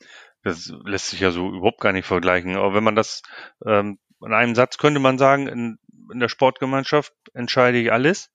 Das 0.42 0.72
lässt 0.84 1.10
sich 1.10 1.20
ja 1.20 1.30
so 1.30 1.48
überhaupt 1.48 1.80
gar 1.80 1.92
nicht 1.92 2.06
vergleichen. 2.06 2.56
Aber 2.56 2.74
wenn 2.74 2.84
man 2.84 2.96
das 2.96 3.22
ähm, 3.66 3.98
in 4.24 4.32
einem 4.32 4.54
Satz 4.54 4.78
könnte 4.78 5.00
man 5.00 5.18
sagen, 5.18 5.46
in, 5.46 5.78
in 6.12 6.20
der 6.20 6.28
Sportgemeinschaft 6.28 7.12
entscheide 7.32 7.78
ich 7.78 7.92
alles 7.92 8.30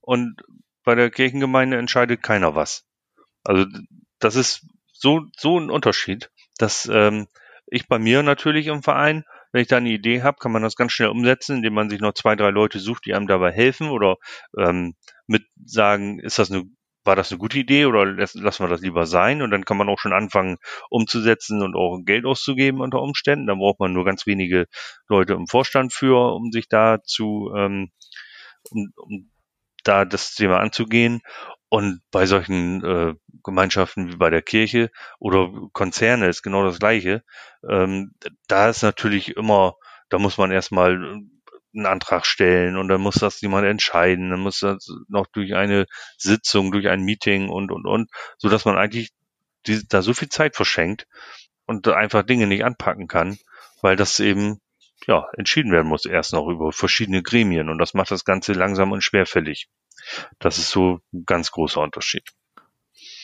und 0.00 0.42
bei 0.84 0.94
der 0.94 1.10
Kirchengemeinde 1.10 1.78
entscheidet 1.78 2.22
keiner 2.22 2.54
was. 2.54 2.84
Also 3.42 3.66
das 4.18 4.36
ist 4.36 4.66
so, 4.92 5.22
so 5.36 5.58
ein 5.58 5.70
Unterschied, 5.70 6.30
dass 6.58 6.88
ähm, 6.92 7.28
ich 7.66 7.88
bei 7.88 7.98
mir 7.98 8.22
natürlich 8.22 8.66
im 8.66 8.82
Verein, 8.82 9.24
wenn 9.52 9.62
ich 9.62 9.68
da 9.68 9.78
eine 9.78 9.90
Idee 9.90 10.22
habe, 10.22 10.38
kann 10.38 10.52
man 10.52 10.62
das 10.62 10.76
ganz 10.76 10.92
schnell 10.92 11.08
umsetzen, 11.08 11.56
indem 11.56 11.74
man 11.74 11.90
sich 11.90 12.00
noch 12.00 12.14
zwei, 12.14 12.36
drei 12.36 12.50
Leute 12.50 12.78
sucht, 12.78 13.06
die 13.06 13.14
einem 13.14 13.26
dabei 13.26 13.52
helfen 13.52 13.88
oder 13.88 14.16
ähm, 14.58 14.94
mit 15.26 15.44
sagen, 15.64 16.18
ist 16.18 16.38
das 16.38 16.50
eine 16.50 16.64
war 17.04 17.16
das 17.16 17.30
eine 17.30 17.38
gute 17.38 17.58
Idee 17.58 17.86
oder 17.86 18.04
lassen 18.06 18.64
wir 18.64 18.68
das 18.68 18.80
lieber 18.80 19.06
sein? 19.06 19.42
Und 19.42 19.50
dann 19.50 19.64
kann 19.64 19.76
man 19.76 19.88
auch 19.88 19.98
schon 19.98 20.12
anfangen 20.12 20.56
umzusetzen 20.90 21.62
und 21.62 21.76
auch 21.76 22.00
Geld 22.04 22.24
auszugeben 22.24 22.80
unter 22.80 23.00
Umständen. 23.00 23.46
Da 23.46 23.54
braucht 23.54 23.80
man 23.80 23.92
nur 23.92 24.04
ganz 24.04 24.26
wenige 24.26 24.66
Leute 25.08 25.34
im 25.34 25.46
Vorstand 25.46 25.92
für, 25.92 26.34
um 26.34 26.50
sich 26.52 26.68
da 26.68 27.02
zu, 27.02 27.52
ähm, 27.56 27.90
um, 28.70 28.92
um 28.96 29.30
da 29.84 30.04
das 30.04 30.34
Thema 30.34 30.60
anzugehen. 30.60 31.20
Und 31.68 32.00
bei 32.10 32.26
solchen 32.26 32.84
äh, 32.84 33.14
Gemeinschaften 33.42 34.12
wie 34.12 34.16
bei 34.16 34.30
der 34.30 34.42
Kirche 34.42 34.90
oder 35.18 35.50
Konzerne 35.72 36.28
ist 36.28 36.42
genau 36.42 36.64
das 36.64 36.78
Gleiche. 36.78 37.24
Ähm, 37.68 38.14
da 38.46 38.68
ist 38.68 38.82
natürlich 38.82 39.36
immer, 39.36 39.74
da 40.08 40.18
muss 40.18 40.38
man 40.38 40.52
erstmal 40.52 41.20
einen 41.74 41.86
Antrag 41.86 42.26
stellen 42.26 42.76
und 42.76 42.88
dann 42.88 43.00
muss 43.00 43.16
das 43.16 43.40
jemand 43.40 43.66
entscheiden, 43.66 44.30
dann 44.30 44.40
muss 44.40 44.60
das 44.60 44.88
noch 45.08 45.26
durch 45.26 45.54
eine 45.54 45.86
Sitzung, 46.16 46.72
durch 46.72 46.88
ein 46.88 47.02
Meeting 47.02 47.48
und, 47.48 47.72
und, 47.72 47.86
und, 47.86 48.10
so 48.38 48.48
dass 48.48 48.64
man 48.64 48.76
eigentlich 48.76 49.10
die, 49.66 49.86
da 49.88 50.02
so 50.02 50.14
viel 50.14 50.28
Zeit 50.28 50.56
verschenkt 50.56 51.06
und 51.66 51.88
einfach 51.88 52.22
Dinge 52.22 52.46
nicht 52.46 52.64
anpacken 52.64 53.08
kann, 53.08 53.38
weil 53.82 53.96
das 53.96 54.20
eben, 54.20 54.60
ja, 55.06 55.26
entschieden 55.36 55.72
werden 55.72 55.88
muss 55.88 56.06
erst 56.06 56.32
noch 56.32 56.48
über 56.48 56.72
verschiedene 56.72 57.22
Gremien 57.22 57.68
und 57.68 57.78
das 57.78 57.94
macht 57.94 58.10
das 58.10 58.24
Ganze 58.24 58.52
langsam 58.52 58.92
und 58.92 59.02
schwerfällig. 59.02 59.68
Das 60.38 60.58
ist 60.58 60.70
so 60.70 61.00
ein 61.12 61.24
ganz 61.24 61.50
großer 61.50 61.80
Unterschied. 61.80 62.28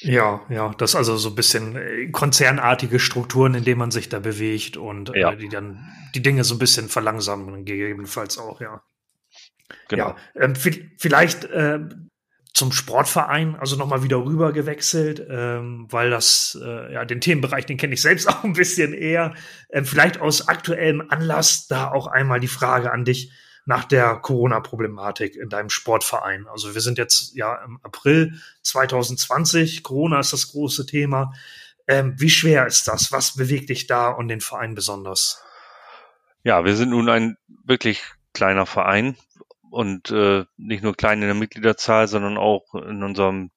Ja, 0.03 0.41
ja, 0.49 0.73
das 0.79 0.95
also 0.95 1.17
so 1.17 1.31
ein 1.31 1.35
bisschen 1.35 1.77
äh, 1.77 2.11
konzernartige 2.11 2.99
Strukturen, 2.99 3.55
in 3.55 3.65
denen 3.65 3.79
man 3.79 3.91
sich 3.91 4.09
da 4.09 4.19
bewegt 4.19 4.77
und 4.77 5.15
äh, 5.15 5.21
ja. 5.21 5.33
äh, 5.33 5.37
die 5.37 5.49
dann 5.49 5.87
die 6.15 6.23
Dinge 6.23 6.45
so 6.45 6.55
ein 6.55 6.59
bisschen 6.59 6.89
verlangsamen, 6.89 7.65
gegebenenfalls 7.65 8.39
auch, 8.39 8.61
ja. 8.61 8.83
Genau. 9.89 10.09
Ja, 10.09 10.17
ähm, 10.35 10.55
vielleicht 10.57 11.45
äh, 11.45 11.81
zum 12.53 12.73
Sportverein, 12.73 13.57
also 13.57 13.77
nochmal 13.77 14.03
wieder 14.03 14.25
rüber 14.25 14.53
gewechselt, 14.53 15.25
ähm, 15.29 15.87
weil 15.91 16.11
das, 16.11 16.59
äh, 16.61 16.95
ja, 16.95 17.05
den 17.05 17.21
Themenbereich, 17.21 17.67
den 17.67 17.77
kenne 17.77 17.95
ich 17.95 18.03
selbst 18.03 18.29
auch 18.29 18.43
ein 18.43 18.55
bisschen 18.55 18.93
eher. 18.93 19.35
Ähm, 19.71 19.85
vielleicht 19.85 20.21
aus 20.21 20.49
aktuellem 20.49 21.05
Anlass 21.09 21.67
da 21.69 21.91
auch 21.91 22.07
einmal 22.07 22.41
die 22.41 22.49
Frage 22.49 22.93
an 22.93 23.05
dich 23.05 23.33
nach 23.71 23.85
der 23.85 24.17
Corona-Problematik 24.17 25.37
in 25.37 25.49
deinem 25.49 25.71
Sportverein. 25.71 26.49
Also 26.49 26.75
wir 26.75 26.81
sind 26.81 26.99
jetzt 26.99 27.37
ja 27.37 27.55
im 27.65 27.79
April 27.85 28.35
2020. 28.63 29.85
Corona 29.85 30.19
ist 30.19 30.33
das 30.33 30.51
große 30.51 30.87
Thema. 30.87 31.33
Ähm, 31.87 32.15
wie 32.19 32.31
schwer 32.31 32.67
ist 32.67 32.89
das? 32.89 33.13
Was 33.13 33.37
bewegt 33.37 33.71
dich 33.71 33.87
da 33.87 34.09
und 34.09 34.27
den 34.27 34.41
Verein 34.41 34.75
besonders? 34.75 35.45
Ja, 36.43 36.65
wir 36.65 36.75
sind 36.75 36.91
nun 36.91 37.09
ein 37.09 37.37
wirklich 37.65 38.03
kleiner 38.35 38.67
Verein 38.67 39.17
und 39.71 40.11
äh, 40.11 40.47
nicht 40.57 40.83
nur 40.83 40.97
klein 40.97 41.23
in 41.23 41.29
der 41.29 41.37
Mitgliederzahl, 41.37 42.09
sondern 42.09 42.39
auch 42.39 42.75
in 42.75 43.05
unserem 43.05 43.53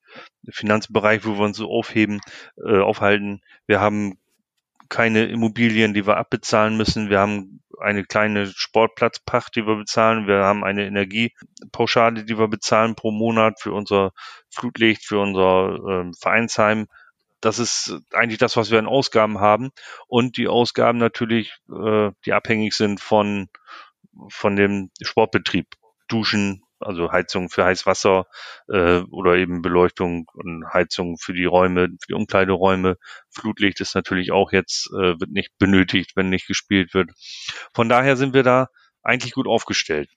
Finanzbereich, 0.48 1.26
wo 1.26 1.40
wir 1.40 1.46
uns 1.46 1.58
so 1.58 1.72
aufheben, 1.72 2.22
äh, 2.64 2.78
aufhalten. 2.78 3.42
Wir 3.66 3.80
haben 3.80 4.20
keine 4.94 5.26
Immobilien, 5.26 5.96
die 5.96 6.06
wir 6.06 6.18
abbezahlen 6.18 6.78
müssen. 6.78 7.10
Wir 7.10 7.20
haben 7.20 7.64
eine 7.80 8.04
kleine 8.04 8.46
Sportplatzpacht, 8.46 9.56
die 9.56 9.66
wir 9.66 9.76
bezahlen. 9.76 10.28
Wir 10.28 10.44
haben 10.44 10.64
eine 10.64 10.86
Energiepauschale, 10.86 12.24
die 12.26 12.38
wir 12.38 12.48
bezahlen 12.48 12.94
pro 12.94 13.10
Monat 13.10 13.60
für 13.60 13.74
unser 13.74 14.12
Flutlicht, 14.52 15.04
für 15.04 15.18
unser 15.18 15.80
äh, 15.90 16.12
Vereinsheim. 16.20 16.86
Das 17.42 17.58
ist 17.58 17.98
eigentlich 18.14 18.38
das, 18.38 18.56
was 18.56 18.70
wir 18.70 18.78
an 18.78 18.86
Ausgaben 18.86 19.40
haben. 19.40 19.72
Und 20.08 20.38
die 20.38 20.48
Ausgaben 20.48 21.00
natürlich, 21.00 21.56
äh, 21.72 22.12
die 22.24 22.34
abhängig 22.34 22.76
sind 22.76 23.02
von, 23.02 23.50
von 24.30 24.56
dem 24.56 24.92
Sportbetrieb. 25.02 25.70
Duschen, 26.08 26.63
also 26.84 27.12
Heizung 27.12 27.50
für 27.50 27.66
Heißwasser 27.66 28.26
äh, 28.68 29.00
oder 29.10 29.36
eben 29.36 29.62
Beleuchtung 29.62 30.28
und 30.34 30.66
Heizung 30.74 31.18
für 31.18 31.34
die 31.34 31.46
Räume, 31.46 31.88
für 31.88 32.08
die 32.10 32.14
Umkleideräume. 32.14 32.98
Flutlicht 33.30 33.82
ist 33.82 33.96
natürlich 33.96 34.32
auch 34.32 34.52
jetzt, 34.52 34.90
äh, 34.92 35.20
wird 35.20 35.32
nicht 35.32 35.58
benötigt, 35.58 36.12
wenn 36.16 36.30
nicht 36.30 36.48
gespielt 36.48 36.94
wird. 36.94 37.12
Von 37.74 37.90
daher 37.90 38.16
sind 38.16 38.34
wir 38.34 38.44
da 38.44 38.68
eigentlich 39.02 39.34
gut 39.34 39.48
aufgestellt. 39.48 40.10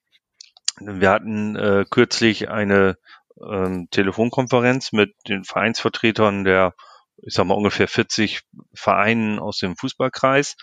Wir 0.81 1.11
hatten 1.11 1.57
äh, 1.57 1.85
kürzlich 1.89 2.49
eine 2.51 2.97
ähm, 3.43 3.89
Telefonkonferenz 3.91 4.93
mit 4.93 5.15
den 5.29 5.45
Vereinsvertretern 5.45 6.45
der, 6.45 6.75
ich 7.19 7.35
sag 7.35 7.47
mal, 7.47 7.55
ungefähr 7.55 7.89
40 7.89 8.43
Vereinen 8.75 9.39
aus 9.39 9.59
dem 9.59 9.77
Fußballkreis. 9.77 10.57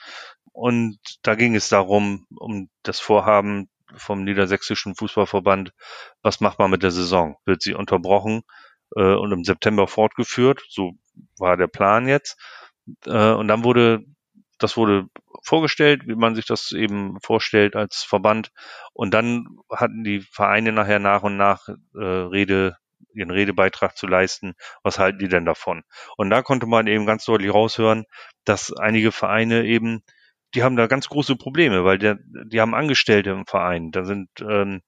Und 0.51 0.99
da 1.23 1.33
ging 1.35 1.55
es 1.55 1.69
darum, 1.69 2.27
um 2.35 2.69
das 2.83 2.99
Vorhaben 2.99 3.69
vom 3.97 4.23
Niedersächsischen 4.23 4.95
Fußballverband, 4.95 5.73
was 6.21 6.39
macht 6.39 6.59
man 6.59 6.71
mit 6.71 6.83
der 6.83 6.91
Saison? 6.91 7.37
Wird 7.45 7.61
sie 7.61 7.73
unterbrochen 7.73 8.43
äh, 8.95 9.13
und 9.13 9.31
im 9.31 9.43
September 9.43 9.87
fortgeführt? 9.87 10.63
So 10.69 10.93
war 11.37 11.57
der 11.57 11.67
Plan 11.67 12.07
jetzt. 12.07 12.37
Äh, 13.05 13.31
und 13.31 13.47
dann 13.47 13.63
wurde, 13.63 14.03
das 14.59 14.77
wurde 14.77 15.05
vorgestellt, 15.43 16.07
wie 16.07 16.15
man 16.15 16.35
sich 16.35 16.45
das 16.45 16.71
eben 16.71 17.17
vorstellt 17.21 17.75
als 17.75 18.03
Verband. 18.03 18.51
Und 18.93 19.13
dann 19.13 19.47
hatten 19.69 20.03
die 20.03 20.21
Vereine 20.21 20.71
nachher 20.71 20.99
nach 20.99 21.23
und 21.23 21.37
nach 21.37 21.67
äh, 21.95 22.03
Rede, 22.03 22.77
ihren 23.13 23.31
Redebeitrag 23.31 23.97
zu 23.97 24.07
leisten. 24.07 24.55
Was 24.81 24.99
halten 24.99 25.19
die 25.19 25.27
denn 25.27 25.45
davon? 25.45 25.83
Und 26.17 26.29
da 26.29 26.41
konnte 26.41 26.65
man 26.65 26.87
eben 26.87 27.05
ganz 27.05 27.25
deutlich 27.25 27.53
raushören, 27.53 28.05
dass 28.45 28.73
einige 28.73 29.11
Vereine 29.11 29.65
eben 29.65 30.03
die 30.55 30.63
haben 30.63 30.75
da 30.75 30.87
ganz 30.87 31.09
große 31.09 31.35
Probleme, 31.35 31.83
weil 31.83 31.97
der, 31.97 32.19
die 32.21 32.61
haben 32.61 32.75
Angestellte 32.75 33.31
im 33.31 33.45
Verein. 33.45 33.91
Da 33.91 34.05
sind 34.05 34.29
ähm, 34.41 34.81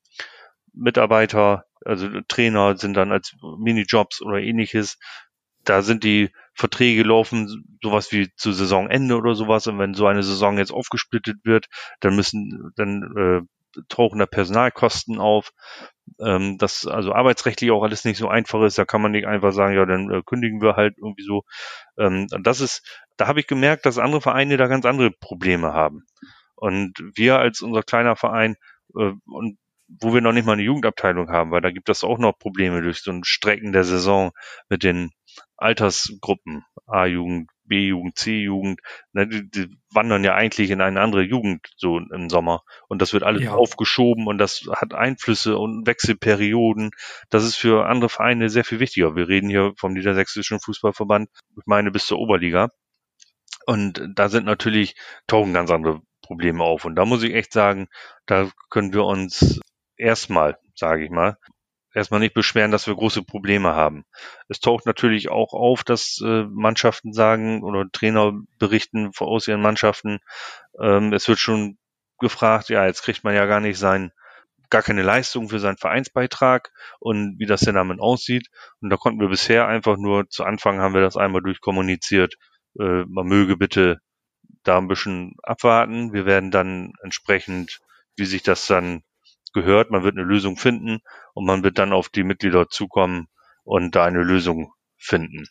Mitarbeiter, 0.73 1.65
also 1.84 2.08
Trainer 2.28 2.78
sind 2.78 2.95
dann 2.95 3.12
als 3.12 3.36
Minijobs 3.58 4.21
oder 4.21 4.39
ähnliches. 4.39 4.97
Da 5.63 5.82
sind 5.82 6.04
die 6.04 6.30
Verträge 6.54 7.04
laufen 7.04 7.78
sowas 7.82 8.12
wie 8.12 8.30
zu 8.36 8.51
Saisonende 8.51 9.17
oder 9.17 9.36
sowas. 9.36 9.67
Und 9.67 9.80
wenn 9.80 9.93
so 9.93 10.06
eine 10.08 10.23
Saison 10.23 10.58
jetzt 10.58 10.71
aufgesplittet 10.71 11.38
wird, 11.43 11.67
dann 11.99 12.15
müssen, 12.15 12.71
dann 12.75 13.04
äh, 13.17 13.82
tauchen 13.89 14.19
da 14.19 14.25
Personalkosten 14.25 15.19
auf. 15.19 15.51
Ähm, 16.19 16.57
das 16.57 16.85
also 16.87 17.13
arbeitsrechtlich 17.13 17.71
auch 17.71 17.83
alles 17.83 18.05
nicht 18.05 18.17
so 18.17 18.27
einfach 18.27 18.61
ist. 18.63 18.77
Da 18.77 18.85
kann 18.85 19.01
man 19.01 19.11
nicht 19.11 19.27
einfach 19.27 19.53
sagen, 19.53 19.75
ja, 19.75 19.85
dann 19.85 20.11
äh, 20.11 20.21
kündigen 20.25 20.61
wir 20.61 20.75
halt 20.75 20.97
irgendwie 20.97 21.23
so. 21.23 21.43
Ähm, 21.97 22.27
das 22.43 22.61
ist, 22.61 22.83
da 23.17 23.27
habe 23.27 23.39
ich 23.39 23.47
gemerkt, 23.47 23.85
dass 23.85 23.97
andere 23.97 24.21
Vereine 24.21 24.57
da 24.57 24.67
ganz 24.67 24.85
andere 24.85 25.11
Probleme 25.11 25.73
haben. 25.73 26.05
Und 26.55 26.93
wir 27.15 27.39
als 27.39 27.61
unser 27.61 27.83
kleiner 27.83 28.15
Verein 28.15 28.55
äh, 28.97 29.11
und 29.25 29.57
wo 29.87 30.13
wir 30.13 30.21
noch 30.21 30.31
nicht 30.31 30.45
mal 30.45 30.53
eine 30.53 30.63
Jugendabteilung 30.63 31.29
haben, 31.29 31.51
weil 31.51 31.61
da 31.61 31.71
gibt 31.71 31.89
es 31.89 32.03
auch 32.03 32.17
noch 32.17 32.37
Probleme 32.37 32.81
durch 32.81 33.01
so 33.01 33.11
ein 33.11 33.23
Strecken 33.23 33.71
der 33.71 33.83
Saison 33.83 34.31
mit 34.69 34.83
den 34.83 35.11
Altersgruppen, 35.57 36.63
A-Jugend, 36.87 37.51
B-Jugend, 37.65 38.17
C-Jugend, 38.17 38.80
ne, 39.13 39.28
die, 39.28 39.49
die 39.49 39.69
wandern 39.91 40.23
ja 40.23 40.36
eigentlich 40.36 40.71
in 40.71 40.82
eine 40.82 41.01
andere 41.01 41.23
Jugend 41.23 41.67
so 41.78 41.97
im 41.97 42.30
Sommer 42.30 42.62
und 42.88 43.01
das 43.01 43.13
wird 43.13 43.23
alles 43.23 43.43
ja. 43.43 43.54
aufgeschoben 43.54 44.28
und 44.28 44.38
das 44.38 44.67
hat 44.71 44.93
Einflüsse 44.93 45.58
und 45.58 45.88
Wechselperioden. 45.88 46.91
Das 47.30 47.43
ist 47.43 47.56
für 47.56 47.86
andere 47.88 48.10
Vereine 48.10 48.49
sehr 48.49 48.63
viel 48.63 48.80
wichtiger. 48.80 49.15
Wir 49.15 49.28
reden 49.28 49.49
hier 49.49 49.73
vom 49.78 49.93
Niedersächsischen 49.93 50.60
Fußballverband, 50.60 51.30
ich 51.58 51.65
meine 51.65 51.91
bis 51.91 52.06
zur 52.06 52.19
Oberliga. 52.19 52.69
Und 53.65 54.01
da 54.13 54.30
sind 54.30 54.45
natürlich 54.45 54.95
tauchen 55.28 55.54
ganz 55.54 55.71
andere 55.71 56.01
Probleme 56.21 56.63
auf. 56.63 56.86
Und 56.86 56.95
da 56.95 57.06
muss 57.06 57.23
ich 57.23 57.34
echt 57.34 57.51
sagen, 57.51 57.88
da 58.25 58.49
können 58.69 58.93
wir 58.93 59.06
uns 59.06 59.60
erstmal, 59.97 60.58
sage 60.75 61.04
ich 61.06 61.10
mal, 61.10 61.38
erstmal 61.95 62.19
nicht 62.19 62.34
beschweren, 62.34 62.71
dass 62.71 62.88
wir 62.88 62.95
große 62.95 63.23
Probleme 63.23 63.73
haben. 63.73 64.05
Es 64.49 64.60
taucht 64.60 64.86
natürlich 64.86 65.29
auch 65.29 65.53
auf, 65.53 65.84
dass 65.84 66.21
äh, 66.23 66.43
Mannschaften 66.43 67.13
sagen 67.13 67.63
oder 67.63 67.86
Trainer 67.91 68.34
berichten 68.60 69.12
aus 69.17 69.47
ihren 69.47 69.62
Mannschaften, 69.62 70.19
ähm, 70.79 71.13
es 71.13 71.27
wird 71.27 71.39
schon 71.39 71.77
gefragt, 72.19 72.69
ja, 72.69 72.86
jetzt 72.86 73.03
kriegt 73.03 73.23
man 73.23 73.34
ja 73.34 73.45
gar 73.45 73.60
nicht 73.60 73.77
sein, 73.77 74.12
gar 74.69 74.81
keine 74.81 75.03
Leistung 75.03 75.49
für 75.49 75.60
seinen 75.60 75.77
Vereinsbeitrag 75.77 76.71
und 76.99 77.39
wie 77.39 77.45
das 77.45 77.62
denn 77.62 77.75
damit 77.75 77.99
aussieht. 77.99 78.47
Und 78.81 78.89
da 78.89 78.97
konnten 78.97 79.19
wir 79.19 79.29
bisher 79.29 79.67
einfach 79.67 79.97
nur, 79.97 80.29
zu 80.29 80.43
Anfang 80.43 80.79
haben 80.79 80.93
wir 80.93 81.01
das 81.01 81.17
einmal 81.17 81.41
durchkommuniziert, 81.41 82.36
äh, 82.79 83.03
man 83.08 83.27
möge 83.27 83.58
bitte 83.58 83.99
da 84.63 84.77
ein 84.77 84.88
bisschen 84.88 85.36
abwarten. 85.43 86.13
Wir 86.13 86.25
werden 86.25 86.51
dann 86.51 86.93
entsprechend, 87.03 87.79
wie 88.17 88.25
sich 88.25 88.43
das 88.43 88.67
dann 88.67 89.03
gehört, 89.55 89.89
man 89.89 90.03
wird 90.03 90.17
eine 90.17 90.27
Lösung 90.27 90.57
finden 90.57 90.99
und 91.33 91.45
man 91.45 91.63
wird 91.63 91.79
dann 91.79 91.93
auf 91.93 92.09
die 92.09 92.23
Mitglieder 92.23 92.69
zukommen 92.69 93.27
und 93.63 93.95
da 93.95 94.05
eine 94.05 94.21
Lösung 94.21 94.71
finden. 94.97 95.45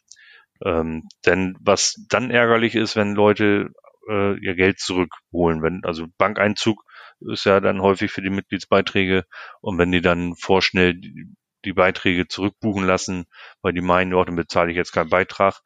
Ähm, 0.64 1.08
denn 1.26 1.56
was 1.60 1.96
dann 2.08 2.30
ärgerlich 2.30 2.76
ist, 2.76 2.94
wenn 2.94 3.14
Leute 3.14 3.70
äh, 4.08 4.38
ihr 4.38 4.54
Geld 4.54 4.78
zurückholen, 4.78 5.62
wenn 5.62 5.80
also 5.84 6.06
Bankeinzug 6.18 6.84
ist 7.20 7.44
ja 7.46 7.60
dann 7.60 7.80
häufig 7.80 8.12
für 8.12 8.22
die 8.22 8.30
Mitgliedsbeiträge 8.30 9.24
und 9.60 9.78
wenn 9.78 9.90
die 9.90 10.02
dann 10.02 10.34
vorschnell 10.36 10.94
die, 10.94 11.72
Beiträge 11.72 12.28
zurückbuchen 12.28 12.84
lassen, 12.84 13.24
weil 13.62 13.72
die 13.72 13.80
meinen, 13.80 14.12
ja, 14.12 14.22
dann 14.22 14.36
bezahle 14.36 14.70
ich 14.70 14.76
jetzt 14.76 14.92
keinen 14.92 15.08
Beitrag, 15.08 15.60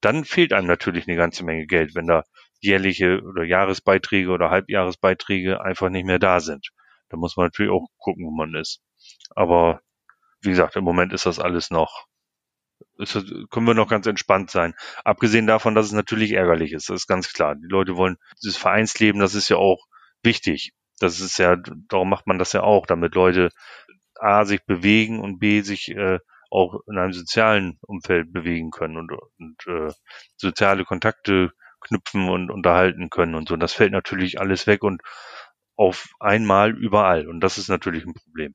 dann 0.00 0.24
fehlt 0.24 0.54
einem 0.54 0.66
natürlich 0.66 1.06
eine 1.06 1.16
ganze 1.18 1.44
Menge 1.44 1.66
Geld, 1.66 1.94
wenn 1.94 2.06
da 2.06 2.24
jährliche 2.60 3.20
oder 3.20 3.44
Jahresbeiträge 3.44 4.30
oder 4.30 4.48
Halbjahresbeiträge 4.48 5.60
einfach 5.60 5.90
nicht 5.90 6.06
mehr 6.06 6.18
da 6.18 6.40
sind. 6.40 6.70
Da 7.12 7.18
muss 7.18 7.36
man 7.36 7.46
natürlich 7.46 7.70
auch 7.70 7.86
gucken, 7.98 8.26
wo 8.26 8.30
man 8.30 8.54
ist. 8.54 8.80
Aber 9.36 9.80
wie 10.40 10.50
gesagt, 10.50 10.76
im 10.76 10.84
Moment 10.84 11.12
ist 11.12 11.26
das 11.26 11.38
alles 11.38 11.70
noch, 11.70 12.06
ist, 12.98 13.14
können 13.50 13.66
wir 13.66 13.74
noch 13.74 13.88
ganz 13.88 14.06
entspannt 14.06 14.50
sein. 14.50 14.74
Abgesehen 15.04 15.46
davon, 15.46 15.74
dass 15.74 15.86
es 15.86 15.92
natürlich 15.92 16.32
ärgerlich 16.32 16.72
ist, 16.72 16.88
das 16.90 17.02
ist 17.02 17.06
ganz 17.06 17.32
klar. 17.32 17.54
Die 17.54 17.68
Leute 17.68 17.96
wollen 17.96 18.16
dieses 18.42 18.56
Vereinsleben, 18.56 19.20
das 19.20 19.34
ist 19.34 19.48
ja 19.48 19.56
auch 19.56 19.86
wichtig. 20.22 20.72
Das 20.98 21.20
ist 21.20 21.38
ja, 21.38 21.56
darum 21.88 22.08
macht 22.08 22.26
man 22.26 22.38
das 22.38 22.52
ja 22.52 22.62
auch, 22.62 22.86
damit 22.86 23.14
Leute 23.14 23.50
A 24.18 24.44
sich 24.44 24.64
bewegen 24.64 25.20
und 25.20 25.38
B 25.38 25.62
sich 25.62 25.90
äh, 25.90 26.18
auch 26.50 26.80
in 26.86 26.98
einem 26.98 27.12
sozialen 27.12 27.78
Umfeld 27.82 28.32
bewegen 28.32 28.70
können 28.70 28.96
und, 28.96 29.12
und 29.38 29.66
äh, 29.66 29.92
soziale 30.36 30.84
Kontakte 30.84 31.50
knüpfen 31.80 32.28
und 32.28 32.50
unterhalten 32.50 33.10
können 33.10 33.34
und 33.34 33.48
so. 33.48 33.54
Und 33.54 33.60
das 33.60 33.72
fällt 33.72 33.92
natürlich 33.92 34.40
alles 34.40 34.66
weg 34.66 34.84
und 34.84 35.02
auf 35.76 36.08
einmal 36.20 36.76
überall. 36.76 37.28
Und 37.28 37.40
das 37.40 37.58
ist 37.58 37.68
natürlich 37.68 38.04
ein 38.04 38.14
Problem. 38.14 38.54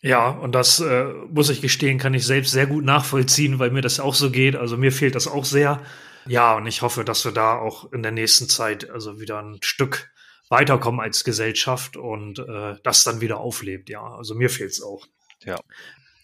Ja, 0.00 0.30
und 0.30 0.52
das 0.52 0.80
äh, 0.80 1.04
muss 1.30 1.48
ich 1.48 1.60
gestehen, 1.62 1.98
kann 1.98 2.12
ich 2.12 2.26
selbst 2.26 2.50
sehr 2.50 2.66
gut 2.66 2.84
nachvollziehen, 2.84 3.60
weil 3.60 3.70
mir 3.70 3.82
das 3.82 4.00
auch 4.00 4.14
so 4.14 4.30
geht. 4.30 4.56
Also 4.56 4.76
mir 4.76 4.90
fehlt 4.90 5.14
das 5.14 5.28
auch 5.28 5.44
sehr. 5.44 5.80
Ja, 6.26 6.56
und 6.56 6.66
ich 6.66 6.82
hoffe, 6.82 7.04
dass 7.04 7.24
wir 7.24 7.32
da 7.32 7.56
auch 7.56 7.92
in 7.92 8.02
der 8.02 8.12
nächsten 8.12 8.48
Zeit 8.48 8.90
also 8.90 9.20
wieder 9.20 9.40
ein 9.40 9.58
Stück 9.62 10.10
weiterkommen 10.48 11.00
als 11.00 11.24
Gesellschaft 11.24 11.96
und 11.96 12.40
äh, 12.40 12.74
das 12.82 13.04
dann 13.04 13.20
wieder 13.20 13.38
auflebt. 13.38 13.88
Ja, 13.88 14.02
also 14.02 14.34
mir 14.34 14.50
fehlt 14.50 14.72
es 14.72 14.82
auch. 14.82 15.06
Ja. 15.44 15.58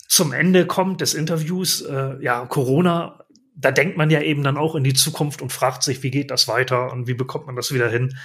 Zum 0.09 0.33
Ende 0.33 0.67
kommt 0.67 1.01
des 1.01 1.15
Interviews, 1.15 1.81
äh, 1.83 2.17
ja, 2.21 2.47
Corona, 2.47 3.25
da 3.55 3.71
denkt 3.71 3.97
man 3.97 4.11
ja 4.11 4.21
eben 4.21 4.43
dann 4.43 4.57
auch 4.57 4.75
in 4.75 4.85
die 4.85 4.95
Zukunft 4.95 5.43
und 5.43 5.53
fragt 5.53 5.83
sich, 5.83 6.03
wie 6.03 6.11
geht 6.11 6.31
das 6.31 6.47
weiter 6.47 6.93
und 6.93 7.07
wie 7.07 7.15
bekommt 7.15 7.47
man 7.47 7.57
das 7.57 7.73
wieder 7.73 7.89
hin? 7.89 8.17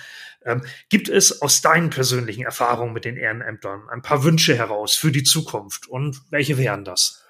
Ähm, 0.45 0.63
gibt 0.89 1.09
es 1.09 1.41
aus 1.41 1.61
deinen 1.61 1.89
persönlichen 1.89 2.43
Erfahrungen 2.43 2.93
mit 2.93 3.05
den 3.05 3.17
Ehrenämtern 3.17 3.87
ein 3.89 4.01
paar 4.01 4.23
Wünsche 4.23 4.55
heraus 4.55 4.95
für 4.95 5.11
die 5.11 5.23
Zukunft 5.23 5.87
und 5.87 6.21
welche 6.29 6.57
wären 6.57 6.83
das? 6.83 7.25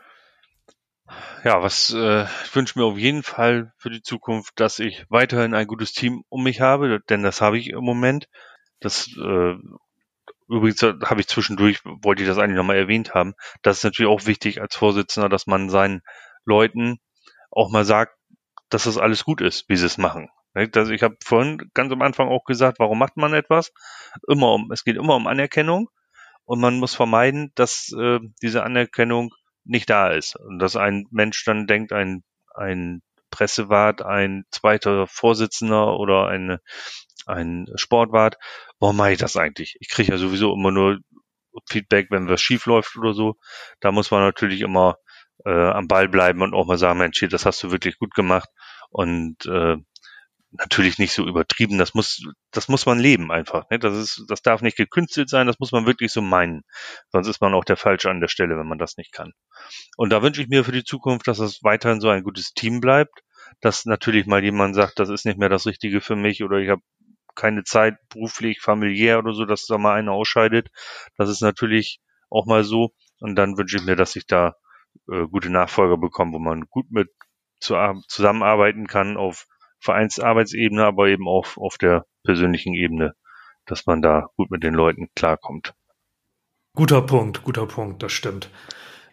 Ja, 1.44 1.62
was 1.62 1.94
äh, 1.94 2.24
ich 2.46 2.56
wünsche 2.56 2.80
mir 2.80 2.86
auf 2.86 2.98
jeden 2.98 3.24
Fall 3.24 3.74
für 3.78 3.90
die 3.90 4.02
Zukunft, 4.02 4.54
dass 4.56 4.80
ich 4.80 5.06
weiterhin 5.10 5.54
ein 5.54 5.68
gutes 5.68 5.92
Team 5.92 6.24
um 6.30 6.44
mich 6.44 6.62
habe, 6.62 7.02
denn 7.10 7.24
das 7.24 7.42
habe 7.42 7.58
ich 7.58 7.70
im 7.70 7.84
Moment. 7.84 8.28
Das 8.80 9.08
äh, 9.18 9.56
übrigens 10.48 10.82
habe 10.82 11.20
ich 11.20 11.28
zwischendurch, 11.28 11.82
wollte 11.84 12.24
ich 12.24 12.30
das 12.30 12.38
eigentlich 12.38 12.58
nochmal 12.58 12.78
erwähnt 12.78 13.14
haben. 13.14 13.34
Das 13.62 13.78
ist 13.78 13.84
natürlich 13.84 14.10
auch 14.10 14.26
wichtig 14.26 14.62
als 14.62 14.76
Vorsitzender, 14.76 15.30
dass 15.30 15.48
man 15.48 15.70
seinen 15.70 16.02
Leuten 16.46 17.00
auch 17.52 17.70
mal 17.70 17.86
sagt, 17.86 18.16
dass 18.70 18.86
das 18.86 18.98
alles 18.98 19.24
gut 19.24 19.42
ist, 19.42 19.66
wie 19.68 19.76
sie 19.76 19.86
es 19.86 19.98
machen. 19.98 20.30
Also 20.54 20.92
ich 20.92 21.04
habe 21.04 21.18
vorhin 21.24 21.58
ganz 21.74 21.92
am 21.92 22.02
Anfang 22.02 22.30
auch 22.30 22.44
gesagt, 22.46 22.80
warum 22.80 23.00
macht 23.00 23.18
man 23.18 23.34
etwas? 23.34 23.72
Immer 24.28 24.54
um, 24.54 24.72
es 24.72 24.84
geht 24.84 24.98
immer 24.98 25.16
um 25.16 25.28
Anerkennung 25.28 25.90
und 26.46 26.60
man 26.60 26.80
muss 26.80 26.94
vermeiden, 26.96 27.52
dass 27.56 27.92
äh, 27.98 28.20
diese 28.42 28.64
Anerkennung 28.64 29.34
nicht 29.66 29.90
da 29.90 30.10
ist 30.10 30.36
und 30.36 30.60
dass 30.60 30.76
ein 30.76 31.06
Mensch 31.12 31.44
dann 31.46 31.68
denkt, 31.68 31.94
ein 31.94 32.24
ein 32.56 33.02
Pressewart, 33.32 34.04
ein 34.04 34.44
zweiter 34.52 35.08
Vorsitzender 35.08 35.98
oder 35.98 36.28
ein 36.28 36.60
ein 37.26 37.68
Sportwart, 37.76 38.38
warum 38.80 38.98
mache 38.98 39.14
ich 39.14 39.20
das 39.20 39.38
eigentlich? 39.38 39.78
Ich 39.80 39.90
kriege 39.90 40.12
ja 40.12 40.18
sowieso 40.18 40.54
immer 40.54 40.72
nur 40.72 41.00
Feedback, 41.70 42.08
wenn 42.10 42.28
was 42.28 42.42
schief 42.42 42.66
läuft 42.66 42.98
oder 42.98 43.14
so. 43.14 43.36
Da 43.80 43.92
muss 43.92 44.12
man 44.12 44.22
natürlich 44.22 44.62
immer 44.62 44.98
äh, 45.46 45.52
am 45.52 45.88
Ball 45.88 46.10
bleiben 46.10 46.42
und 46.42 46.54
auch 46.54 46.66
mal 46.66 46.78
sagen, 46.78 47.00
Mensch, 47.00 47.26
das 47.30 47.46
hast 47.46 47.64
du 47.64 47.72
wirklich 47.72 47.98
gut 47.98 48.14
gemacht 48.14 48.50
und 48.90 49.46
äh, 49.46 49.78
natürlich 50.58 51.00
nicht 51.00 51.14
so 51.14 51.28
übertrieben. 51.28 51.78
Das 51.78 51.94
muss, 51.94 52.24
das 52.52 52.68
muss 52.68 52.86
man 52.86 53.00
leben 53.00 53.32
einfach. 53.32 53.70
Ne? 53.70 53.80
Das 53.80 53.96
ist, 53.96 54.26
das 54.28 54.42
darf 54.42 54.62
nicht 54.62 54.78
gekünstelt 54.78 55.30
sein. 55.30 55.48
Das 55.48 55.60
muss 55.60 55.72
man 55.72 55.86
wirklich 55.86 56.12
so 56.12 56.22
meinen. 56.22 56.64
Sonst 57.12 57.28
ist 57.28 57.42
man 57.42 57.54
auch 57.54 57.64
der 57.64 57.78
Falsche 57.78 58.10
an 58.10 58.22
der 58.22 58.28
Stelle, 58.28 58.58
wenn 58.58 58.68
man 58.68 58.78
das 58.78 58.98
nicht 58.98 59.12
kann. 59.12 59.34
Und 59.98 60.12
da 60.12 60.22
wünsche 60.22 60.42
ich 60.42 60.50
mir 60.50 60.64
für 60.64 60.72
die 60.72 60.84
Zukunft, 60.84 61.28
dass 61.28 61.40
es 61.40 61.64
weiterhin 61.64 62.02
so 62.02 62.10
ein 62.10 62.24
gutes 62.24 62.54
Team 62.54 62.80
bleibt. 62.82 63.24
Dass 63.62 63.86
natürlich 63.86 64.26
mal 64.26 64.44
jemand 64.44 64.76
sagt, 64.76 65.00
das 65.00 65.10
ist 65.10 65.26
nicht 65.26 65.38
mehr 65.38 65.50
das 65.50 65.66
Richtige 65.66 66.02
für 66.02 66.16
mich 66.16 66.44
oder 66.44 66.58
ich 66.58 66.70
habe 66.70 66.82
keine 67.36 67.64
Zeit 67.64 67.96
beruflich, 68.10 68.62
familiär 68.62 69.20
oder 69.20 69.34
so, 69.34 69.46
dass 69.46 69.66
da 69.66 69.78
mal 69.78 69.96
einer 69.96 70.12
ausscheidet. 70.12 70.70
Das 71.18 71.30
ist 71.30 71.42
natürlich 71.42 72.00
auch 72.30 72.46
mal 72.46 72.64
so. 72.64 72.94
Und 73.20 73.36
dann 73.36 73.58
wünsche 73.58 73.78
ich 73.78 73.84
mir, 73.84 73.96
dass 73.96 74.16
ich 74.16 74.28
da 74.28 74.56
äh, 75.12 75.28
gute 75.28 75.50
Nachfolger 75.50 75.98
bekomme, 75.98 76.34
wo 76.34 76.40
man 76.40 76.66
gut 76.70 76.92
mit 76.92 77.10
zu, 77.60 77.76
zusammenarbeiten 78.08 78.88
kann 78.88 79.18
auf 79.18 79.46
Vereinsarbeitsebene, 79.84 80.84
aber 80.84 81.08
eben 81.08 81.28
auch 81.28 81.58
auf 81.58 81.78
der 81.78 82.06
persönlichen 82.24 82.74
Ebene, 82.74 83.14
dass 83.66 83.86
man 83.86 84.02
da 84.02 84.28
gut 84.36 84.50
mit 84.50 84.64
den 84.64 84.74
Leuten 84.74 85.10
klarkommt. 85.16 85.74
Guter 86.76 87.02
Punkt, 87.02 87.44
guter 87.44 87.68
Punkt, 87.68 88.02
das 88.02 88.12
stimmt. 88.12 88.50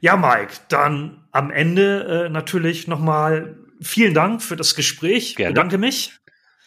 Ja, 0.00 0.16
Mike, 0.16 0.54
dann 0.68 1.24
am 1.30 1.50
Ende 1.50 2.24
äh, 2.26 2.28
natürlich 2.30 2.88
nochmal 2.88 3.58
vielen 3.82 4.14
Dank 4.14 4.42
für 4.42 4.56
das 4.56 4.74
Gespräch. 4.74 5.36
Gerne. 5.36 5.52
Bedanke 5.52 5.76
mich. 5.76 6.18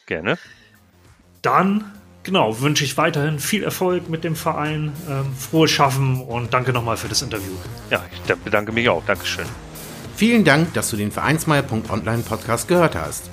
Gerne. 0.06 0.38
Dann, 1.42 1.92
genau, 2.22 2.62
wünsche 2.62 2.84
ich 2.84 2.96
weiterhin 2.98 3.40
viel 3.40 3.64
Erfolg 3.64 4.08
mit 4.08 4.24
dem 4.24 4.36
Verein, 4.36 4.94
ähm, 5.10 5.34
frohes 5.34 5.72
Schaffen 5.72 6.22
und 6.22 6.54
danke 6.54 6.74
nochmal 6.74 6.98
für 6.98 7.08
das 7.08 7.22
Interview. 7.24 7.54
Ja, 7.90 8.04
ich 8.12 8.36
bedanke 8.36 8.72
mich 8.72 8.88
auch. 8.88 9.04
Dankeschön. 9.06 9.46
Vielen 10.16 10.44
Dank, 10.44 10.74
dass 10.76 10.92
du 10.92 10.98
den 10.98 11.12
Vereinsmeier.online 11.12 12.22
Podcast 12.22 12.68
gehört 12.68 12.96
hast. 12.96 13.33